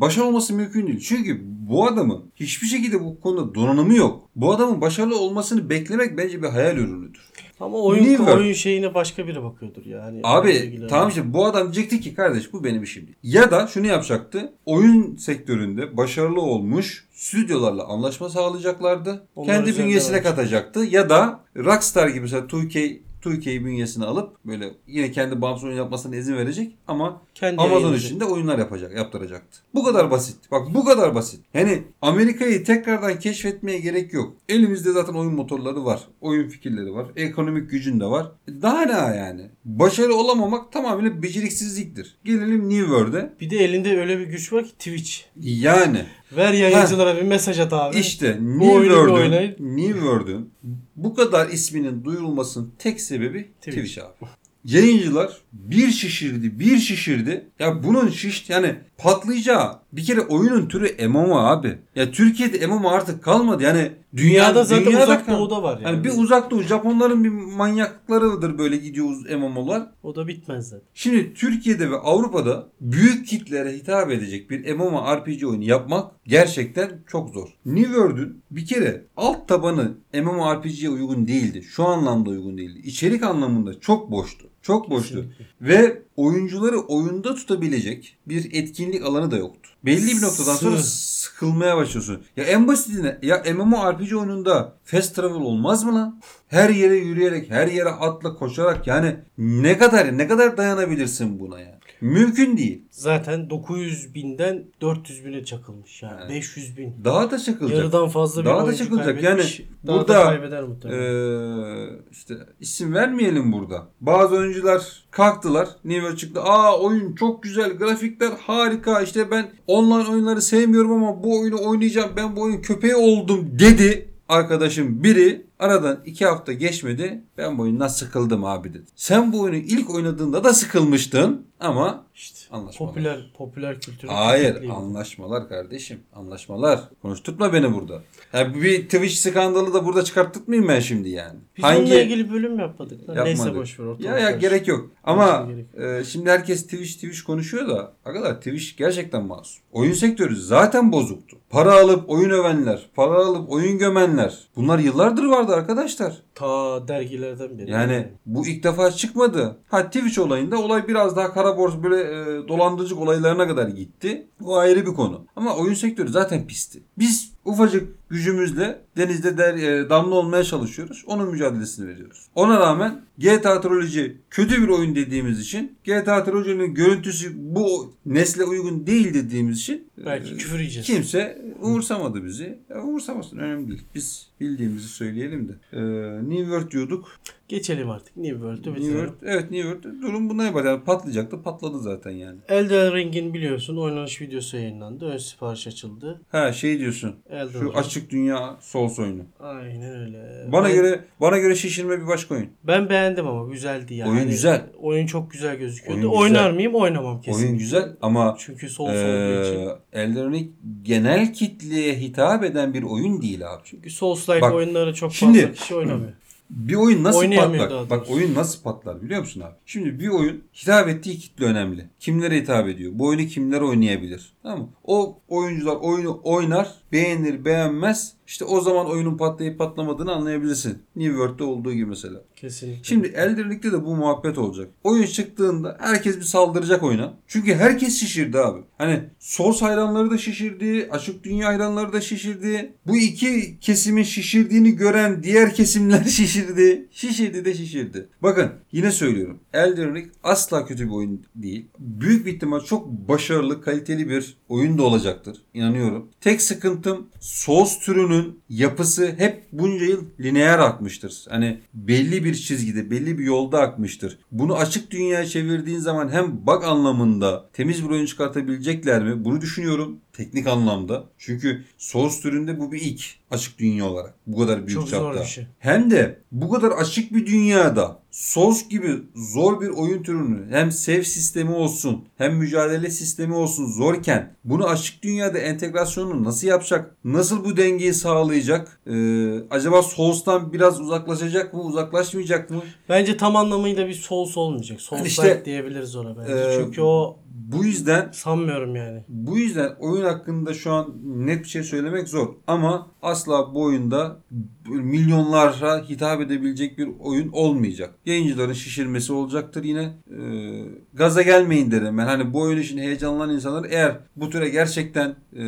başarılı 0.00 0.28
olması 0.28 0.54
mümkün 0.54 0.86
değil. 0.86 1.00
Çünkü 1.00 1.40
bu 1.44 1.86
adamın 1.86 2.22
hiçbir 2.36 2.66
şekilde 2.66 3.04
bu 3.04 3.20
konuda 3.20 3.54
donanımı 3.54 3.94
yok. 3.94 4.28
Bu 4.36 4.52
adamın 4.52 4.80
başarılı 4.80 5.18
olmasını 5.18 5.70
beklemek 5.70 6.18
bence 6.18 6.42
bir 6.42 6.48
hayal 6.48 6.76
ürünüdür. 6.76 7.20
Ama 7.62 7.78
oyun 7.78 8.04
Never. 8.04 8.36
oyun 8.36 8.52
şeyine 8.52 8.94
başka 8.94 9.26
biri 9.26 9.42
bakıyordur 9.42 9.86
yani. 9.86 10.20
Abi 10.24 10.86
tamam 10.88 11.08
işte 11.08 11.32
bu 11.32 11.46
adam 11.46 11.62
diyecekti 11.62 12.00
ki 12.00 12.14
kardeş 12.14 12.52
bu 12.52 12.64
benim 12.64 12.82
işim 12.82 13.06
değil. 13.06 13.16
Ya 13.22 13.50
da 13.50 13.66
şunu 13.66 13.86
yapacaktı. 13.86 14.52
Oyun 14.66 15.16
sektöründe 15.16 15.96
başarılı 15.96 16.40
olmuş 16.40 17.08
stüdyolarla 17.12 17.84
anlaşma 17.84 18.28
sağlayacaklardı. 18.28 19.26
Onlar 19.36 19.56
kendi 19.56 19.78
bünyesine 19.78 20.22
katacaktı. 20.22 20.84
Ya 20.84 21.10
da 21.10 21.40
Rockstar 21.56 22.08
gibi 22.08 22.20
mesela 22.20 22.46
2K 22.46 22.98
2K 23.24 23.64
bünyesine 23.64 24.04
alıp 24.04 24.44
böyle 24.44 24.70
yine 24.86 25.10
kendi 25.10 25.40
bağımsız 25.40 25.64
oyun 25.64 25.76
yapmasına 25.76 26.16
izin 26.16 26.36
verecek 26.36 26.74
ama 26.88 27.20
Kendi 27.34 27.60
Amazon 27.60 27.74
yayınlayacak. 27.74 28.06
içinde 28.10 28.24
oyunlar 28.24 28.58
yapacak, 28.58 28.96
yaptıracaktı. 28.96 29.58
Bu 29.74 29.84
kadar 29.84 30.10
basit. 30.10 30.36
Bak 30.50 30.62
bu 30.74 30.84
kadar 30.84 31.14
basit. 31.14 31.40
Yani 31.54 31.82
Amerika'yı 32.02 32.64
tekrardan 32.64 33.18
keşfetmeye 33.18 33.78
gerek 33.78 34.12
yok. 34.12 34.32
Elimizde 34.48 34.92
zaten 34.92 35.12
oyun 35.14 35.34
motorları 35.34 35.84
var. 35.84 36.00
Oyun 36.20 36.48
fikirleri 36.48 36.94
var. 36.94 37.06
Ekonomik 37.16 37.70
gücün 37.70 38.00
de 38.00 38.04
var. 38.04 38.32
Daha 38.48 38.82
ne 38.82 39.16
yani? 39.16 39.50
Başarılı 39.64 40.16
olamamak 40.16 40.72
tamamıyla 40.72 41.22
beceriksizliktir. 41.22 42.16
Gelelim 42.24 42.68
New 42.68 42.84
World'e. 42.86 43.32
Bir 43.40 43.50
de 43.50 43.56
elinde 43.56 44.00
öyle 44.00 44.18
bir 44.18 44.26
güç 44.26 44.52
var 44.52 44.64
ki 44.64 44.72
Twitch. 44.72 45.12
Yani 45.40 46.04
Ver 46.36 46.52
yayıncılara 46.52 47.16
bir 47.16 47.22
mesaj 47.22 47.60
at 47.60 47.72
abi. 47.72 47.98
işte 47.98 48.38
New 48.40 48.82
World'ün. 48.82 49.76
New 49.76 49.92
World'ün 49.92 50.50
bu 50.96 51.14
kadar 51.14 51.48
isminin 51.48 52.04
duyurulmasının 52.04 52.72
tek 52.78 53.00
sebebi 53.00 53.52
Twitch. 53.60 53.76
Twitch 53.78 53.98
abi. 53.98 54.30
Yayıncılar 54.64 55.38
bir 55.52 55.90
şişirdi, 55.90 56.58
bir 56.58 56.78
şişirdi. 56.78 57.46
Ya 57.58 57.82
bunun 57.84 58.08
şiş 58.08 58.50
yani 58.50 58.74
patlayacağı 58.98 59.81
Bir 59.92 60.04
kere 60.04 60.20
oyunun 60.20 60.68
türü 60.68 61.08
MMO 61.08 61.36
abi. 61.38 61.78
Ya 61.96 62.10
Türkiye'de 62.10 62.66
MMO 62.66 62.88
artık 62.88 63.22
kalmadı. 63.24 63.62
Yani 63.62 63.92
dünya, 64.16 64.30
Dünyada 64.32 64.64
zaten 64.64 64.84
dünyada 64.86 65.02
uzak 65.04 65.26
kal- 65.26 65.38
doğuda 65.38 65.62
var 65.62 65.80
yani. 65.80 65.84
Yani 65.94 66.04
bir 66.04 66.10
uzak 66.18 66.50
doğu 66.50 66.62
Japonların 66.62 67.24
bir 67.24 67.28
manyaklıklarıdır 67.28 68.58
böyle 68.58 68.76
gidiyor 68.76 69.36
MMO'lar. 69.36 69.86
O 70.02 70.14
da 70.16 70.26
bitmez 70.28 70.68
zaten. 70.68 70.86
Şimdi 70.94 71.34
Türkiye'de 71.34 71.90
ve 71.90 71.96
Avrupa'da 71.96 72.68
büyük 72.80 73.26
kitlere 73.26 73.72
hitap 73.72 74.10
edecek 74.10 74.50
bir 74.50 74.74
MMORPG 74.74 75.44
oyunu 75.44 75.64
yapmak 75.64 76.12
gerçekten 76.26 76.90
çok 77.06 77.30
zor. 77.30 77.48
New 77.66 77.84
World'ün 77.92 78.42
bir 78.50 78.66
kere 78.66 79.04
alt 79.16 79.48
tabanı 79.48 79.94
MMORPG'ye 80.14 80.90
uygun 80.90 81.26
değildi. 81.26 81.62
Şu 81.62 81.84
anlamda 81.84 82.30
uygun 82.30 82.58
değildi. 82.58 82.78
İçerik 82.84 83.22
anlamında 83.22 83.80
çok 83.80 84.10
boştu. 84.10 84.48
Çok 84.62 84.90
boştu. 84.90 85.14
Kesinlikle. 85.14 85.46
Ve 85.60 86.02
oyuncuları 86.16 86.80
oyunda 86.80 87.34
tutabilecek 87.34 88.16
bir 88.26 88.54
etkinlik 88.54 89.04
alanı 89.04 89.30
da 89.30 89.36
yoktu. 89.36 89.70
Belli 89.84 90.06
bir 90.06 90.22
noktadan 90.22 90.54
sonra 90.54 90.76
sıkılmaya 90.76 91.76
başlıyorsun. 91.76 92.22
Ya 92.36 92.44
en 92.44 92.68
basitine 92.68 93.18
ya 93.22 93.42
MMORPG 93.54 94.12
oyununda 94.12 94.76
fast 94.84 95.16
travel 95.16 95.40
olmaz 95.40 95.84
mı 95.84 95.94
lan? 95.94 96.20
Her 96.48 96.70
yere 96.70 96.96
yürüyerek, 96.96 97.50
her 97.50 97.66
yere 97.66 97.88
atla, 97.88 98.34
koşarak 98.34 98.86
yani 98.86 99.16
ne 99.38 99.78
kadar 99.78 100.18
ne 100.18 100.28
kadar 100.28 100.56
dayanabilirsin 100.56 101.40
buna 101.40 101.60
yani? 101.60 101.81
Mümkün 102.02 102.56
değil. 102.56 102.82
Zaten 102.90 103.50
900 103.50 104.14
binden 104.14 104.64
400 104.80 105.24
bine 105.24 105.44
çakılmış 105.44 106.02
yani. 106.02 106.20
Evet. 106.20 106.30
500 106.30 106.76
bin. 106.76 106.94
Daha 107.04 107.30
da 107.30 107.38
çakılacak. 107.38 107.78
Yarıdan 107.78 108.08
fazla 108.08 108.42
bir 108.42 108.46
Daha 108.46 108.66
da 108.66 108.74
çakılacak. 108.74 109.22
Yani 109.22 109.42
Daha 109.86 109.98
burada, 109.98 110.14
da 110.14 110.24
kaybeder 110.24 110.62
muhtemelen. 110.62 111.00
Ee, 111.00 112.00
işte 112.10 112.34
isim 112.60 112.94
vermeyelim 112.94 113.52
burada. 113.52 113.88
Bazı 114.00 114.34
oyuncular 114.34 115.04
kalktılar. 115.10 115.68
World 115.82 116.16
çıktı. 116.16 116.40
Aa 116.40 116.80
oyun 116.80 117.14
çok 117.14 117.42
güzel. 117.42 117.72
Grafikler 117.72 118.32
harika. 118.46 119.02
İşte 119.02 119.30
ben 119.30 119.50
online 119.66 120.10
oyunları 120.12 120.42
sevmiyorum 120.42 120.92
ama 120.92 121.22
bu 121.22 121.40
oyunu 121.40 121.68
oynayacağım. 121.68 122.10
Ben 122.16 122.36
bu 122.36 122.42
oyun 122.42 122.62
köpeği 122.62 122.94
oldum 122.94 123.58
dedi. 123.58 124.08
Arkadaşım 124.28 125.04
biri 125.04 125.46
aradan 125.62 126.00
iki 126.06 126.26
hafta 126.26 126.52
geçmedi. 126.52 127.22
Ben 127.38 127.58
bu 127.58 127.62
oyundan 127.62 127.88
sıkıldım 127.88 128.44
abi 128.44 128.74
dedi. 128.74 128.84
Sen 128.96 129.32
bu 129.32 129.40
oyunu 129.40 129.56
ilk 129.56 129.90
oynadığında 129.94 130.44
da 130.44 130.54
sıkılmıştın 130.54 131.46
ama 131.60 132.04
işte 132.14 132.38
anlaşmalar. 132.50 132.92
popüler 132.92 133.30
popüler 133.38 133.80
kültürü 133.80 134.10
Hayır 134.10 134.68
anlaşmalar 134.70 135.48
kardeşim. 135.48 136.00
Anlaşmalar. 136.14 136.80
Konuşturtma 137.02 137.52
beni 137.52 137.74
burada. 137.74 138.02
Ya 138.32 138.54
bir 138.54 138.82
Twitch 138.82 139.14
skandalı 139.14 139.74
da 139.74 139.84
burada 139.84 140.04
çıkarttırtmayayım 140.04 140.68
ben 140.68 140.80
şimdi 140.80 141.08
yani. 141.08 141.38
Biz 141.56 141.64
onunla 141.64 142.00
ilgili 142.00 142.30
bölüm 142.32 142.58
yapmadık. 142.58 143.08
Neyse 143.08 143.30
Yapmadık. 143.30 143.56
boş 143.56 143.80
ver. 143.80 143.84
ortalık 143.84 144.06
Ya 144.06 144.18
ya 144.18 144.30
gerek 144.30 144.68
yok. 144.68 144.90
Ama 145.04 145.48
e, 145.82 146.04
şimdi 146.04 146.30
herkes 146.30 146.62
Twitch 146.62 146.94
Twitch 146.94 147.20
konuşuyor 147.22 147.68
da 147.68 147.92
arkadaşlar 148.04 148.36
Twitch 148.36 148.76
gerçekten 148.76 149.24
masum. 149.24 149.62
Oyun 149.72 149.92
sektörü 149.92 150.36
zaten 150.36 150.92
bozuktu. 150.92 151.36
Para 151.50 151.72
alıp 151.80 152.10
oyun 152.10 152.30
övenler, 152.30 152.90
para 152.96 153.14
alıp 153.14 153.50
oyun 153.50 153.78
gömenler. 153.78 154.38
Bunlar 154.56 154.78
yıllardır 154.78 155.24
vardı 155.24 155.51
arkadaşlar. 155.52 156.22
Ta 156.34 156.88
dergilerden 156.88 157.58
beri. 157.58 157.70
Yani 157.70 158.08
bu 158.26 158.46
ilk 158.46 158.64
defa 158.64 158.90
çıkmadı. 158.90 159.56
Ha 159.68 159.86
Twitch 159.86 160.18
olayında 160.18 160.58
olay 160.58 160.88
biraz 160.88 161.16
daha 161.16 161.34
kara 161.34 161.58
borsa 161.58 161.82
böyle 161.82 162.00
e, 162.00 162.48
dolandırıcılık 162.48 163.02
olaylarına 163.02 163.48
kadar 163.48 163.68
gitti. 163.68 164.26
Bu 164.40 164.58
ayrı 164.58 164.86
bir 164.86 164.94
konu. 164.94 165.24
Ama 165.36 165.56
oyun 165.56 165.74
sektörü 165.74 166.08
zaten 166.08 166.46
pisti. 166.46 166.82
Biz 166.98 167.32
ufacık 167.44 168.01
gücümüzle 168.12 168.80
denizde 168.96 169.38
der, 169.38 169.54
e, 169.54 169.90
damla 169.90 170.14
olmaya 170.14 170.44
çalışıyoruz. 170.44 171.04
Onun 171.06 171.30
mücadelesini 171.30 171.88
veriyoruz. 171.88 172.26
Ona 172.34 172.60
rağmen 172.60 173.00
GTA 173.18 173.60
Trilogy 173.60 174.06
kötü 174.30 174.62
bir 174.62 174.68
oyun 174.68 174.94
dediğimiz 174.94 175.40
için 175.40 175.76
GTA 175.84 176.24
Trilogy'nin 176.24 176.74
görüntüsü 176.74 177.32
bu 177.36 177.94
nesle 178.06 178.44
uygun 178.44 178.86
değil 178.86 179.14
dediğimiz 179.14 179.58
için 179.58 179.88
e, 180.02 180.06
Belki 180.06 180.36
küfür 180.36 180.58
yiyeceğiz. 180.58 180.86
Kimse 180.86 181.42
umursamadı 181.60 182.24
bizi. 182.24 182.58
Ya 182.70 182.82
umursamasın 182.82 183.38
önemli 183.38 183.68
değil. 183.68 183.82
Biz 183.94 184.26
bildiğimizi 184.40 184.88
söyleyelim 184.88 185.48
de. 185.48 185.52
Ee, 185.72 185.80
New 186.28 186.42
World 186.42 186.70
diyorduk. 186.70 187.08
Geçelim 187.48 187.90
artık 187.90 188.16
New 188.16 188.34
World'u 188.34 188.70
New 188.70 188.74
bitirelim. 188.74 188.98
World, 188.98 189.14
evet 189.22 189.50
New 189.50 189.62
World 189.72 190.02
durum 190.02 190.30
buna 190.30 190.48
ibaret. 190.48 190.66
Yani 190.66 190.84
patlayacaktı 190.84 191.42
patladı 191.42 191.80
zaten 191.80 192.10
yani. 192.10 192.38
Elden 192.48 192.94
Ring'in 192.94 193.34
biliyorsun 193.34 193.76
oynanış 193.76 194.20
videosu 194.20 194.56
yayınlandı. 194.56 195.04
Ön 195.04 195.16
sipariş 195.18 195.66
açıldı. 195.66 196.20
Ha 196.28 196.52
şey 196.52 196.78
diyorsun. 196.78 197.16
Elden 197.30 197.52
Şu 197.52 197.64
Ring. 197.64 197.76
açık 197.76 198.01
dünya 198.10 198.56
Souls 198.60 198.98
oyunu. 198.98 199.22
Aynen 199.40 200.00
öyle. 200.00 200.46
Bana 200.52 200.68
Ben- 200.68 200.74
göre 200.74 201.00
bana 201.20 201.38
göre 201.38 201.54
şişirme 201.54 202.00
bir 202.00 202.06
başka 202.06 202.34
oyun. 202.34 202.48
ben 202.64 202.88
beğendim 202.88 203.26
ama 203.26 203.52
güzeldi 203.52 203.94
yani. 203.94 204.10
Oyun 204.10 204.28
güzel. 204.28 204.62
Oyun 204.80 205.06
çok 205.06 205.30
güzel 205.30 205.56
gözüküyordu. 205.58 206.00
Oyun 206.10 206.12
Oynar 206.22 206.40
güzel. 206.44 206.54
mıyım? 206.54 206.74
Oynamam 206.74 207.20
kesin. 207.20 207.44
Oyun 207.46 207.58
güzel 207.58 207.96
ama 208.02 208.36
Çünkü 208.38 208.68
Souls 208.68 208.90
olduğu 208.90 209.42
için. 209.42 209.68
Elden 209.92 210.32
Ring 210.32 210.48
genel 210.82 211.32
kitleye 211.32 211.94
hitap 211.96 212.44
eden 212.44 212.74
bir 212.74 212.82
oyun 212.82 213.22
değil 213.22 213.52
abi. 213.52 213.60
Çünkü 213.64 213.88
Souls-like 213.90 214.52
oyunları 214.54 214.94
çok 214.94 215.12
şimdi- 215.14 215.40
fazla 215.40 215.52
kişi 215.54 215.74
oynamıyor. 215.74 216.12
Bir 216.50 216.74
oyun 216.74 217.04
nasıl 217.04 217.30
patlar? 217.34 217.90
Bak 217.90 218.10
oyun 218.10 218.34
nasıl 218.34 218.62
patlar 218.62 219.02
biliyor 219.02 219.20
musun 219.20 219.40
abi? 219.40 219.54
Şimdi 219.66 220.00
bir 220.00 220.08
oyun 220.08 220.42
hitap 220.62 220.88
ettiği 220.88 221.18
kitle 221.18 221.44
önemli. 221.44 221.86
Kimlere 222.00 222.36
hitap 222.36 222.68
ediyor? 222.68 222.92
Bu 222.94 223.06
oyunu 223.06 223.26
kimler 223.26 223.60
oynayabilir? 223.60 224.31
Tamam 224.42 224.60
mı? 224.60 224.68
O 224.84 225.18
oyuncular 225.28 225.76
oyunu 225.76 226.20
oynar, 226.24 226.74
beğenir, 226.92 227.44
beğenmez. 227.44 228.12
İşte 228.26 228.44
o 228.44 228.60
zaman 228.60 228.90
oyunun 228.90 229.16
patlayıp 229.16 229.58
patlamadığını 229.58 230.12
anlayabilirsin. 230.12 230.78
New 230.96 231.12
World'de 231.12 231.44
olduğu 231.44 231.72
gibi 231.72 231.86
mesela. 231.86 232.22
Kesinlikle. 232.36 232.84
Şimdi 232.84 233.06
Elden 233.06 233.50
Ring'de 233.50 233.72
de 233.72 233.84
bu 233.84 233.96
muhabbet 233.96 234.38
olacak. 234.38 234.68
Oyun 234.84 235.06
çıktığında 235.06 235.76
herkes 235.80 236.16
bir 236.16 236.22
saldıracak 236.22 236.82
oyuna. 236.82 237.14
Çünkü 237.26 237.54
herkes 237.54 238.00
şişirdi 238.00 238.38
abi. 238.38 238.60
Hani 238.78 239.00
Souls 239.18 239.62
hayranları 239.62 240.10
da 240.10 240.18
şişirdi, 240.18 240.88
açık 240.90 241.24
dünya 241.24 241.48
hayranları 241.48 241.92
da 241.92 242.00
şişirdi. 242.00 242.72
Bu 242.86 242.96
iki 242.96 243.58
kesimin 243.60 244.02
şişirdiğini 244.02 244.76
gören 244.76 245.22
diğer 245.22 245.54
kesimler 245.54 246.04
şişirdi. 246.08 246.88
Şişirdi 246.90 247.44
de 247.44 247.54
şişirdi. 247.54 248.08
Bakın 248.22 248.50
yine 248.72 248.90
söylüyorum. 248.90 249.40
Elden 249.52 249.94
Ring 249.94 250.08
asla 250.22 250.66
kötü 250.66 250.86
bir 250.86 250.92
oyun 250.92 251.26
değil. 251.34 251.66
Büyük 251.78 252.26
bir 252.26 252.32
ihtimal 252.32 252.60
çok 252.60 252.88
başarılı, 252.88 253.62
kaliteli 253.62 254.08
bir 254.08 254.31
oyun 254.48 254.78
da 254.78 254.82
olacaktır. 254.82 255.36
İnanıyorum. 255.54 256.08
Tek 256.20 256.42
sıkıntım 256.42 257.06
Souls 257.20 257.78
türünün 257.78 258.40
yapısı 258.48 259.14
hep 259.18 259.42
bunca 259.52 259.84
yıl 259.84 260.04
lineer 260.20 260.58
akmıştır. 260.58 261.26
Hani 261.30 261.60
belli 261.74 262.24
bir 262.24 262.34
çizgide, 262.34 262.90
belli 262.90 263.18
bir 263.18 263.24
yolda 263.24 263.60
akmıştır. 263.60 264.18
Bunu 264.30 264.56
açık 264.56 264.90
dünyaya 264.90 265.26
çevirdiğin 265.26 265.78
zaman 265.78 266.08
hem 266.08 266.46
bug 266.46 266.64
anlamında 266.64 267.50
temiz 267.52 267.84
bir 267.84 267.90
oyun 267.90 268.06
çıkartabilecekler 268.06 269.02
mi? 269.04 269.24
Bunu 269.24 269.40
düşünüyorum 269.40 270.00
teknik 270.12 270.46
anlamda. 270.46 271.04
Çünkü 271.18 271.64
Souls 271.78 272.20
türünde 272.20 272.58
bu 272.60 272.72
bir 272.72 272.80
ilk 272.80 273.02
açık 273.30 273.58
dünya 273.58 273.86
olarak. 273.86 274.14
Bu 274.26 274.38
kadar 274.38 274.66
büyük 274.66 274.80
Çok 274.80 274.88
zor 274.88 274.98
çapta. 274.98 275.20
bir 275.20 275.26
şey. 275.26 275.46
Hem 275.58 275.90
de 275.90 276.18
bu 276.32 276.50
kadar 276.50 276.70
açık 276.70 277.14
bir 277.14 277.26
dünyada 277.26 277.98
Souls 278.10 278.68
gibi 278.68 279.02
zor 279.14 279.60
bir 279.60 279.68
oyun 279.68 280.02
türünü 280.02 280.50
hem 280.50 280.72
save 280.72 281.04
sistemi 281.04 281.50
olsun 281.50 282.04
hem 282.18 282.36
mücadele 282.36 282.90
sistemi 282.90 283.34
olsun 283.34 283.66
zorken 283.66 284.34
bunu 284.44 284.66
açık 284.66 285.02
dünyada 285.02 285.38
entegrasyonunu 285.38 286.24
nasıl 286.24 286.46
yapacak? 286.46 286.96
Nasıl 287.04 287.44
bu 287.44 287.56
dengeyi 287.56 287.94
sağlayacak? 287.94 288.80
Ee, 288.86 289.34
acaba 289.50 289.82
Souls'tan 289.82 290.52
biraz 290.52 290.80
uzaklaşacak 290.80 291.54
mı? 291.54 291.62
Uzaklaşmayacak 291.62 292.50
mı? 292.50 292.62
Bence 292.88 293.16
tam 293.16 293.36
anlamıyla 293.36 293.86
bir 293.88 293.94
Souls 293.94 294.36
olmayacak. 294.36 294.80
Souls 294.80 295.06
İşte, 295.06 295.42
diyebiliriz 295.44 295.96
ona 295.96 296.18
bence. 296.18 296.32
Ee, 296.32 296.58
Çünkü 296.64 296.80
o 296.82 297.18
Bu 297.34 297.64
yüzden 297.64 298.10
sanmıyorum 298.12 298.76
yani. 298.76 299.04
bu 299.08 299.38
yüzden 299.38 299.76
oyun 299.80 300.04
hakkında 300.04 300.54
şu 300.54 300.72
an 300.72 300.94
net 301.04 301.44
bir 301.44 301.48
şey 301.48 301.62
söylemek 301.62 302.08
zor. 302.08 302.28
Ama 302.46 302.90
asla 303.02 303.54
bu 303.54 303.62
oyunda 303.62 304.20
milyonlara 304.68 305.84
hitap 305.88 306.20
edebilecek 306.20 306.78
bir 306.78 306.88
oyun 307.00 307.28
olmayacak. 307.32 307.94
Yayıncıların 308.06 308.52
şişirmesi 308.52 309.12
olacaktır 309.12 309.64
yine. 309.64 309.82
Ee, 309.82 310.64
gaza 310.94 311.22
gelmeyin 311.22 311.70
derim 311.70 311.98
ben. 311.98 312.06
Hani 312.06 312.32
bu 312.32 312.40
oyun 312.40 312.58
için 312.58 312.78
heyecanlanan 312.78 313.34
insanlar 313.34 313.70
eğer 313.70 313.98
bu 314.16 314.30
türe 314.30 314.48
gerçekten 314.48 315.16
e, 315.36 315.44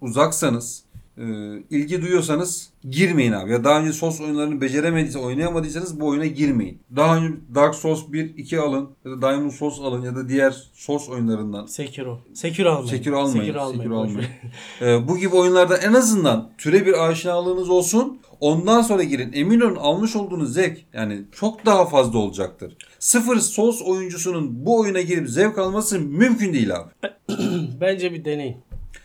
uzaksanız 0.00 0.84
e, 1.18 1.24
ilgi 1.70 2.02
duyuyorsanız 2.02 2.70
girmeyin 2.90 3.32
abi. 3.32 3.52
Ya 3.52 3.64
daha 3.64 3.80
önce 3.80 3.92
Souls 3.92 4.20
oyunlarını 4.20 4.60
beceremediyse, 4.60 5.18
oynayamadıysanız 5.18 6.00
bu 6.00 6.06
oyuna 6.06 6.26
girmeyin. 6.26 6.78
Daha 6.96 7.16
önce 7.16 7.34
Dark 7.54 7.74
Souls 7.74 8.12
1, 8.12 8.36
2 8.36 8.60
alın 8.60 8.90
ya 9.04 9.10
da 9.10 9.22
Diamond 9.22 9.50
Souls 9.50 9.80
alın 9.80 10.02
ya 10.02 10.16
da 10.16 10.28
diğer 10.28 10.70
Souls 10.72 11.08
oyunlarından 11.08 11.66
Sekiro. 11.66 12.18
Sekiro 12.34 12.70
almayın. 12.70 12.88
Sekiro 12.88 13.16
almayın. 13.16 13.40
Sekiro 13.40 13.60
almayın. 13.60 13.78
Sekiro 13.78 13.96
almayın. 13.96 14.28
Ee, 14.80 15.08
bu 15.08 15.18
gibi 15.18 15.36
oyunlarda 15.36 15.76
en 15.76 15.92
azından 15.92 16.50
türe 16.58 16.86
bir 16.86 17.08
aşinalığınız 17.08 17.70
olsun. 17.70 18.18
Ondan 18.40 18.82
sonra 18.82 19.02
girin. 19.02 19.32
Emin 19.32 19.60
olun 19.60 19.76
almış 19.76 20.16
olduğunuz 20.16 20.54
zevk 20.54 20.84
yani 20.92 21.22
çok 21.32 21.66
daha 21.66 21.86
fazla 21.86 22.18
olacaktır. 22.18 22.76
Sıfır 22.98 23.36
Souls 23.36 23.82
oyuncusunun 23.82 24.66
bu 24.66 24.80
oyuna 24.80 25.00
girip 25.00 25.28
zevk 25.28 25.58
alması 25.58 26.00
mümkün 26.00 26.52
değil 26.52 26.76
abi. 26.76 26.90
Bence 27.80 28.12
bir 28.12 28.24
deneyin. 28.24 28.56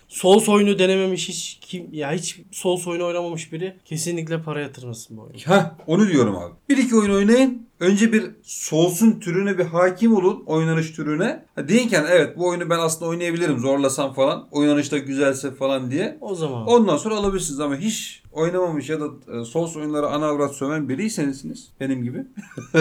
Souls 0.07 0.49
oyunu 0.49 0.79
denememiş 0.79 1.29
hiç 1.29 1.57
kim 1.61 1.93
ya 1.93 2.11
hiç 2.11 2.39
Souls 2.51 2.87
oyunu 2.87 3.05
oynamamış 3.05 3.51
biri 3.51 3.75
kesinlikle 3.85 4.41
para 4.41 4.61
yatırmasın 4.61 5.17
bu 5.17 5.21
oyuna. 5.21 5.37
Heh, 5.37 5.71
onu 5.87 6.07
diyorum 6.07 6.37
abi. 6.37 6.53
Bir 6.69 6.77
iki 6.77 6.95
oyun 6.95 7.13
oynayın. 7.13 7.67
önce 7.79 8.13
bir 8.13 8.23
soğusun 8.43 9.19
türüne 9.19 9.57
bir 9.57 9.65
hakim 9.65 10.15
olun 10.15 10.43
oynanış 10.45 10.91
türüne. 10.91 11.45
Ha, 11.57 11.67
deyin 11.67 11.87
ki 11.87 11.95
yani, 11.95 12.07
evet 12.11 12.37
bu 12.37 12.47
oyunu 12.47 12.69
ben 12.69 12.79
aslında 12.79 13.11
oynayabilirim 13.11 13.59
zorlasam 13.59 14.13
falan. 14.13 14.47
Oynanış 14.51 14.91
da 14.91 14.97
güzelse 14.97 15.55
falan 15.55 15.91
diye. 15.91 16.17
O 16.21 16.35
zaman 16.35 16.67
Ondan 16.67 16.97
sonra 16.97 17.15
alabilirsiniz 17.15 17.59
ama 17.59 17.75
hiç 17.75 18.23
oynamamış 18.31 18.89
ya 18.89 18.99
da 19.01 19.05
e, 19.33 19.45
Souls 19.45 19.75
oyunları 19.77 20.07
ana 20.07 20.25
avrat 20.25 20.55
söven 20.55 20.89
biriyseniz 20.89 21.69
benim 21.79 22.03
gibi 22.03 22.25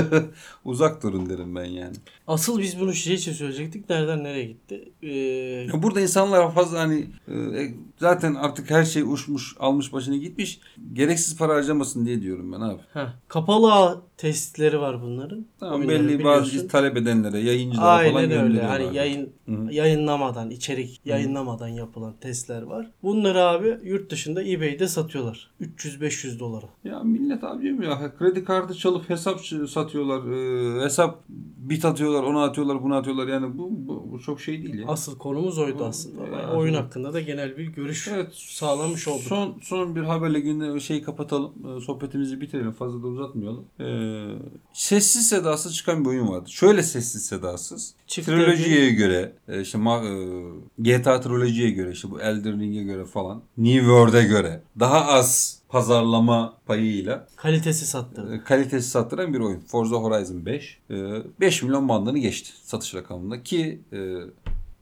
uzak 0.64 1.02
durun 1.02 1.30
derim 1.30 1.54
ben 1.56 1.64
yani. 1.64 1.96
asıl 2.26 2.58
biz 2.58 2.80
bunu 2.80 2.94
şey 2.94 3.14
için 3.14 3.32
söyleyecektik. 3.32 3.90
Nereden 3.90 4.24
nereye 4.24 4.44
gitti? 4.44 4.92
Ee, 5.02 5.08
Ya 5.72 5.82
Burada 5.82 6.00
insanlar 6.00 6.54
fazla 6.54 6.78
hani 6.78 7.06
e, 7.28 7.34
zaten 7.98 8.34
artık 8.34 8.70
her 8.70 8.84
şey 8.84 9.02
uçmuş 9.02 9.56
almış 9.58 9.92
başını 9.92 10.16
gitmiş. 10.16 10.60
Gereksiz 10.92 11.36
para 11.36 11.54
harcamasın 11.54 12.06
diye 12.06 12.22
diyorum 12.22 12.52
ben 12.52 12.60
abi. 12.60 12.80
heh, 12.92 13.08
kapalı 13.28 13.72
ağ 13.72 14.00
testleri 14.16 14.80
var 14.80 15.02
bunların. 15.02 15.46
Tamam 15.60 15.80
Oyunları 15.80 16.08
belli 16.08 16.24
bazı 16.24 16.68
talep 16.68 16.96
edenlere, 16.96 17.38
yayıncılara 17.38 18.04
falan 18.08 18.16
Aynen 18.16 18.44
öyle. 18.44 18.65
Hani 18.68 18.96
yayın 18.96 19.32
Hı 19.46 19.52
hı. 19.52 19.72
yayınlamadan, 19.72 20.50
içerik 20.50 21.00
yayınlamadan 21.04 21.68
yapılan 21.68 22.14
testler 22.20 22.62
var. 22.62 22.90
Bunları 23.02 23.42
abi 23.42 23.78
yurt 23.82 24.10
dışında 24.10 24.42
eBay'de 24.44 24.88
satıyorlar. 24.88 25.50
300-500 25.60 26.38
dolara. 26.38 26.66
Ya 26.84 27.00
millet 27.00 27.44
abicim 27.44 27.82
ya 27.82 28.16
kredi 28.18 28.44
kartı 28.44 28.74
çalıp 28.74 29.10
hesap 29.10 29.40
satıyorlar. 29.70 30.32
e, 30.80 30.84
hesap 30.84 31.22
bit 31.58 31.84
atıyorlar, 31.84 32.22
onu 32.22 32.40
atıyorlar, 32.40 32.82
bunu 32.82 32.94
atıyorlar. 32.94 33.28
Yani 33.28 33.58
bu, 33.58 33.70
bu, 33.70 34.08
bu 34.12 34.20
çok 34.20 34.40
şey 34.40 34.62
değil 34.62 34.78
ya. 34.78 34.86
Asıl 34.88 35.18
konumuz 35.18 35.58
oydu 35.58 35.84
aslında. 35.84 36.22
ya, 36.26 36.40
Yani 36.40 36.52
oyun 36.52 36.74
evet. 36.74 36.84
hakkında 36.84 37.12
da 37.12 37.20
genel 37.20 37.56
bir 37.56 37.64
görüş 37.66 38.08
Evet. 38.14 38.28
sağlamış 38.34 39.08
olduk. 39.08 39.22
Son 39.22 39.54
son 39.62 39.96
bir 39.96 40.00
haberle 40.02 40.40
günde 40.40 40.80
şeyi 40.80 41.02
kapatalım. 41.02 41.52
Ee, 41.76 41.80
Sohbetimizi 41.80 42.40
bitirelim. 42.40 42.72
Fazla 42.72 43.02
da 43.02 43.06
uzatmayalım. 43.06 43.64
Ee, 43.80 44.26
sessiz 44.72 45.28
sedasız 45.28 45.74
çıkan 45.76 46.04
bir 46.04 46.08
oyun 46.10 46.28
vardı. 46.28 46.50
Şöyle 46.50 46.82
sessiz 46.82 47.26
sedasız. 47.26 47.94
Çıktı 48.06 48.32
Trilojiye 48.56 48.90
göre 48.90 49.32
e, 49.48 49.60
işte 49.60 49.78
ma- 49.78 50.06
e, 50.06 50.12
GTA 50.78 51.20
trilojiye 51.20 51.70
göre 51.70 51.90
işte 51.90 52.10
bu 52.10 52.20
Elden 52.20 52.60
Ring'e 52.60 52.82
göre 52.82 53.04
falan 53.04 53.42
New 53.58 53.78
World'e 53.80 54.22
göre 54.24 54.60
daha 54.80 55.04
az 55.06 55.58
pazarlama 55.68 56.56
payıyla 56.66 57.26
Kalitesi 57.36 57.86
sattırdı. 57.86 58.34
e, 58.34 58.44
kalitesi 58.44 58.90
sattıran 58.90 59.34
bir 59.34 59.38
oyun. 59.40 59.60
Forza 59.60 59.96
Horizon 59.96 60.46
5. 60.46 60.78
E, 60.90 60.94
5 61.40 61.62
milyon 61.62 61.88
bandını 61.88 62.18
geçti 62.18 62.50
satış 62.62 62.94
rakamında 62.94 63.42
ki 63.42 63.80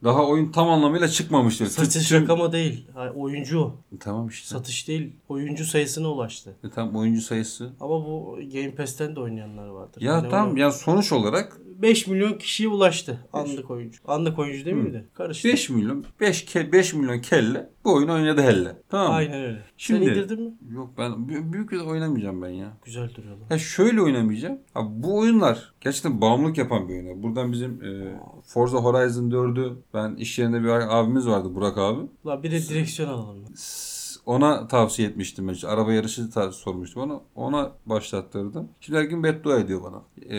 daha 0.05 0.25
oyun 0.27 0.51
tam 0.51 0.69
anlamıyla 0.69 1.07
çıkmamıştır. 1.07 1.65
Satış 1.65 2.09
Tüm- 2.11 2.21
rakamı 2.23 2.51
değil. 2.51 2.87
Ha, 2.93 3.11
Oyuncu 3.15 3.59
o. 3.59 3.75
Tamam 3.99 4.27
işte. 4.27 4.47
Satış 4.47 4.87
değil. 4.87 5.13
Oyuncu 5.29 5.65
sayısına 5.65 6.07
ulaştı. 6.07 6.55
E, 6.63 6.69
tam 6.69 6.95
oyuncu 6.95 7.21
sayısı. 7.21 7.69
Ama 7.79 8.05
bu 8.05 8.39
Game 8.53 8.75
Pass'ten 8.75 9.15
de 9.15 9.19
oynayanlar 9.19 9.67
vardır. 9.67 10.01
Ya 10.01 10.11
Yani 10.13 10.29
tamam 10.29 10.51
onu- 10.51 10.59
ya 10.59 10.71
sonuç 10.71 11.11
olarak 11.11 11.57
5 11.81 12.07
milyon 12.07 12.33
kişiye 12.33 12.69
ulaştı 12.69 13.19
anlık 13.33 13.71
oyuncu. 13.71 13.99
Anlık 14.07 14.39
oyuncu 14.39 14.65
değil 14.65 14.77
miydi? 14.77 15.07
Karıştı. 15.13 15.47
5 15.47 15.69
milyon 15.69 16.05
5 16.19 16.45
ke 16.45 16.71
5 16.71 16.93
milyon 16.93 17.19
kelle 17.19 17.69
bu 17.85 17.93
oyunu 17.93 18.13
oynadı 18.13 18.41
helle. 18.41 18.75
Tamam 18.89 19.07
mı? 19.07 19.13
Aynen 19.13 19.43
öyle. 19.43 19.61
Şimdi- 19.77 20.05
Sen 20.05 20.11
indirdin 20.11 20.41
mi? 20.41 20.53
Yok 20.71 20.89
ben 20.97 21.11
bü- 21.11 21.53
büyük 21.53 21.71
bir 21.71 21.79
oynamayacağım 21.79 22.41
ben 22.41 22.49
ya. 22.49 22.77
Güzel 22.85 23.09
duruyorlar. 23.15 23.45
Ya 23.49 23.57
şöyle 23.57 24.01
oynamayacağım. 24.01 24.57
Ha, 24.73 24.81
bu 24.89 25.17
oyunlar 25.17 25.73
gerçekten 25.81 26.21
bağımlılık 26.21 26.57
yapan 26.57 26.87
bir 26.89 26.93
oyunlar. 26.93 27.23
Buradan 27.23 27.51
bizim 27.51 27.83
e, 27.83 28.19
Forza 28.43 28.77
Horizon 28.77 29.31
4'ü 29.31 29.73
ben 29.93 30.15
iş 30.15 30.39
yerinde 30.39 30.63
bir 30.63 30.67
abimiz 30.69 31.27
vardı 31.27 31.55
Burak 31.55 31.77
abi. 31.77 32.01
La 32.25 32.43
bir 32.43 32.51
de 32.51 32.61
direksiyon 32.61 33.09
alalım. 33.09 33.43
S- 33.55 33.94
Ona 34.25 34.67
tavsiye 34.67 35.07
etmiştim 35.07 35.47
ben. 35.47 35.53
İşte 35.53 35.67
araba 35.67 35.93
yarışı 35.93 36.27
sormuştum 36.51 37.01
ona. 37.03 37.19
Ona 37.35 37.71
başlattırdım. 37.85 38.69
Şimdi 38.81 38.99
her 38.99 39.03
gün 39.03 39.23
beddua 39.23 39.59
ediyor 39.59 39.81
bana. 39.83 40.01
E, 40.29 40.37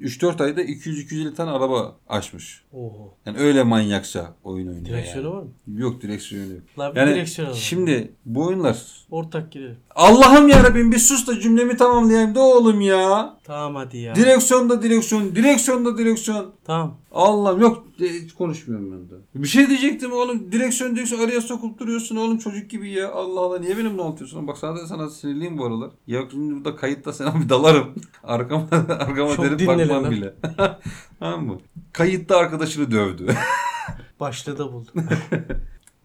3-4 0.00 0.42
ayda 0.44 0.62
200-250 0.62 1.34
tane 1.34 1.50
araba 1.50 1.96
açmış. 2.08 2.64
Oho. 2.72 3.14
Yani 3.26 3.38
öyle 3.38 3.62
manyakça 3.62 4.34
oyun 4.44 4.66
oynuyor 4.66 4.84
Direksiyonu 4.84 5.26
yani. 5.26 5.36
var 5.36 5.42
mı? 5.42 5.50
Yok 5.80 6.02
direksiyonu 6.02 6.52
yok. 6.52 6.62
La 6.78 6.94
bir 6.94 7.00
Yani 7.00 7.14
direksiyon 7.14 7.46
alalım. 7.46 7.60
şimdi 7.60 8.12
bu 8.26 8.46
oyunlar 8.46 8.86
Ortak 9.10 9.52
girelim. 9.52 9.76
Allah'ım 9.94 10.48
yarabbim 10.48 10.92
bir 10.92 10.98
sus 10.98 11.26
da 11.26 11.40
cümlemi 11.40 11.76
tamamlayayım 11.76 12.34
da 12.34 12.40
oğlum 12.40 12.80
ya. 12.80 13.36
Tamam 13.50 13.74
hadi 13.74 13.98
ya. 13.98 14.14
Direksiyon 14.14 14.70
da 14.70 14.82
direksiyon, 14.82 15.34
direksiyon 15.34 15.84
da 15.84 15.98
direksiyon. 15.98 16.52
Tamam. 16.64 16.96
Allah'ım 17.12 17.60
yok 17.60 17.84
e, 18.00 18.04
hiç 18.04 18.32
konuşmuyorum 18.32 18.92
ben 18.92 19.10
de. 19.10 19.22
Bir 19.34 19.48
şey 19.48 19.68
diyecektim 19.68 20.12
oğlum. 20.12 20.52
Direksiyon 20.52 20.96
direksiyon 20.96 21.28
araya 21.28 21.40
sokup 21.40 21.78
duruyorsun 21.78 22.16
oğlum 22.16 22.38
çocuk 22.38 22.70
gibi 22.70 22.90
ya. 22.90 23.12
Allah 23.12 23.40
Allah 23.40 23.58
niye 23.58 23.78
benimle 23.78 24.02
anlatıyorsun? 24.02 24.46
Bak 24.46 24.58
sana 24.58 24.76
da 24.76 24.86
sana 24.86 25.10
sinirliyim 25.10 25.58
bu 25.58 25.66
aralar. 25.66 25.90
Ya 26.06 26.22
şimdi 26.30 26.54
burada 26.54 26.76
kayıtta 26.76 27.12
sana 27.12 27.40
bir 27.40 27.48
dalarım. 27.48 27.94
arkama 28.24 28.68
arkama 28.88 29.36
Çok 29.36 29.58
dinle 29.58 29.66
bakmam 29.66 30.04
lan. 30.04 30.10
bile. 30.10 30.34
tamam 31.18 31.46
mı? 31.46 31.58
Kayıtta 31.92 32.36
arkadaşını 32.36 32.90
dövdü. 32.90 33.34
Başlığı 34.20 34.72
buldum. 34.72 35.04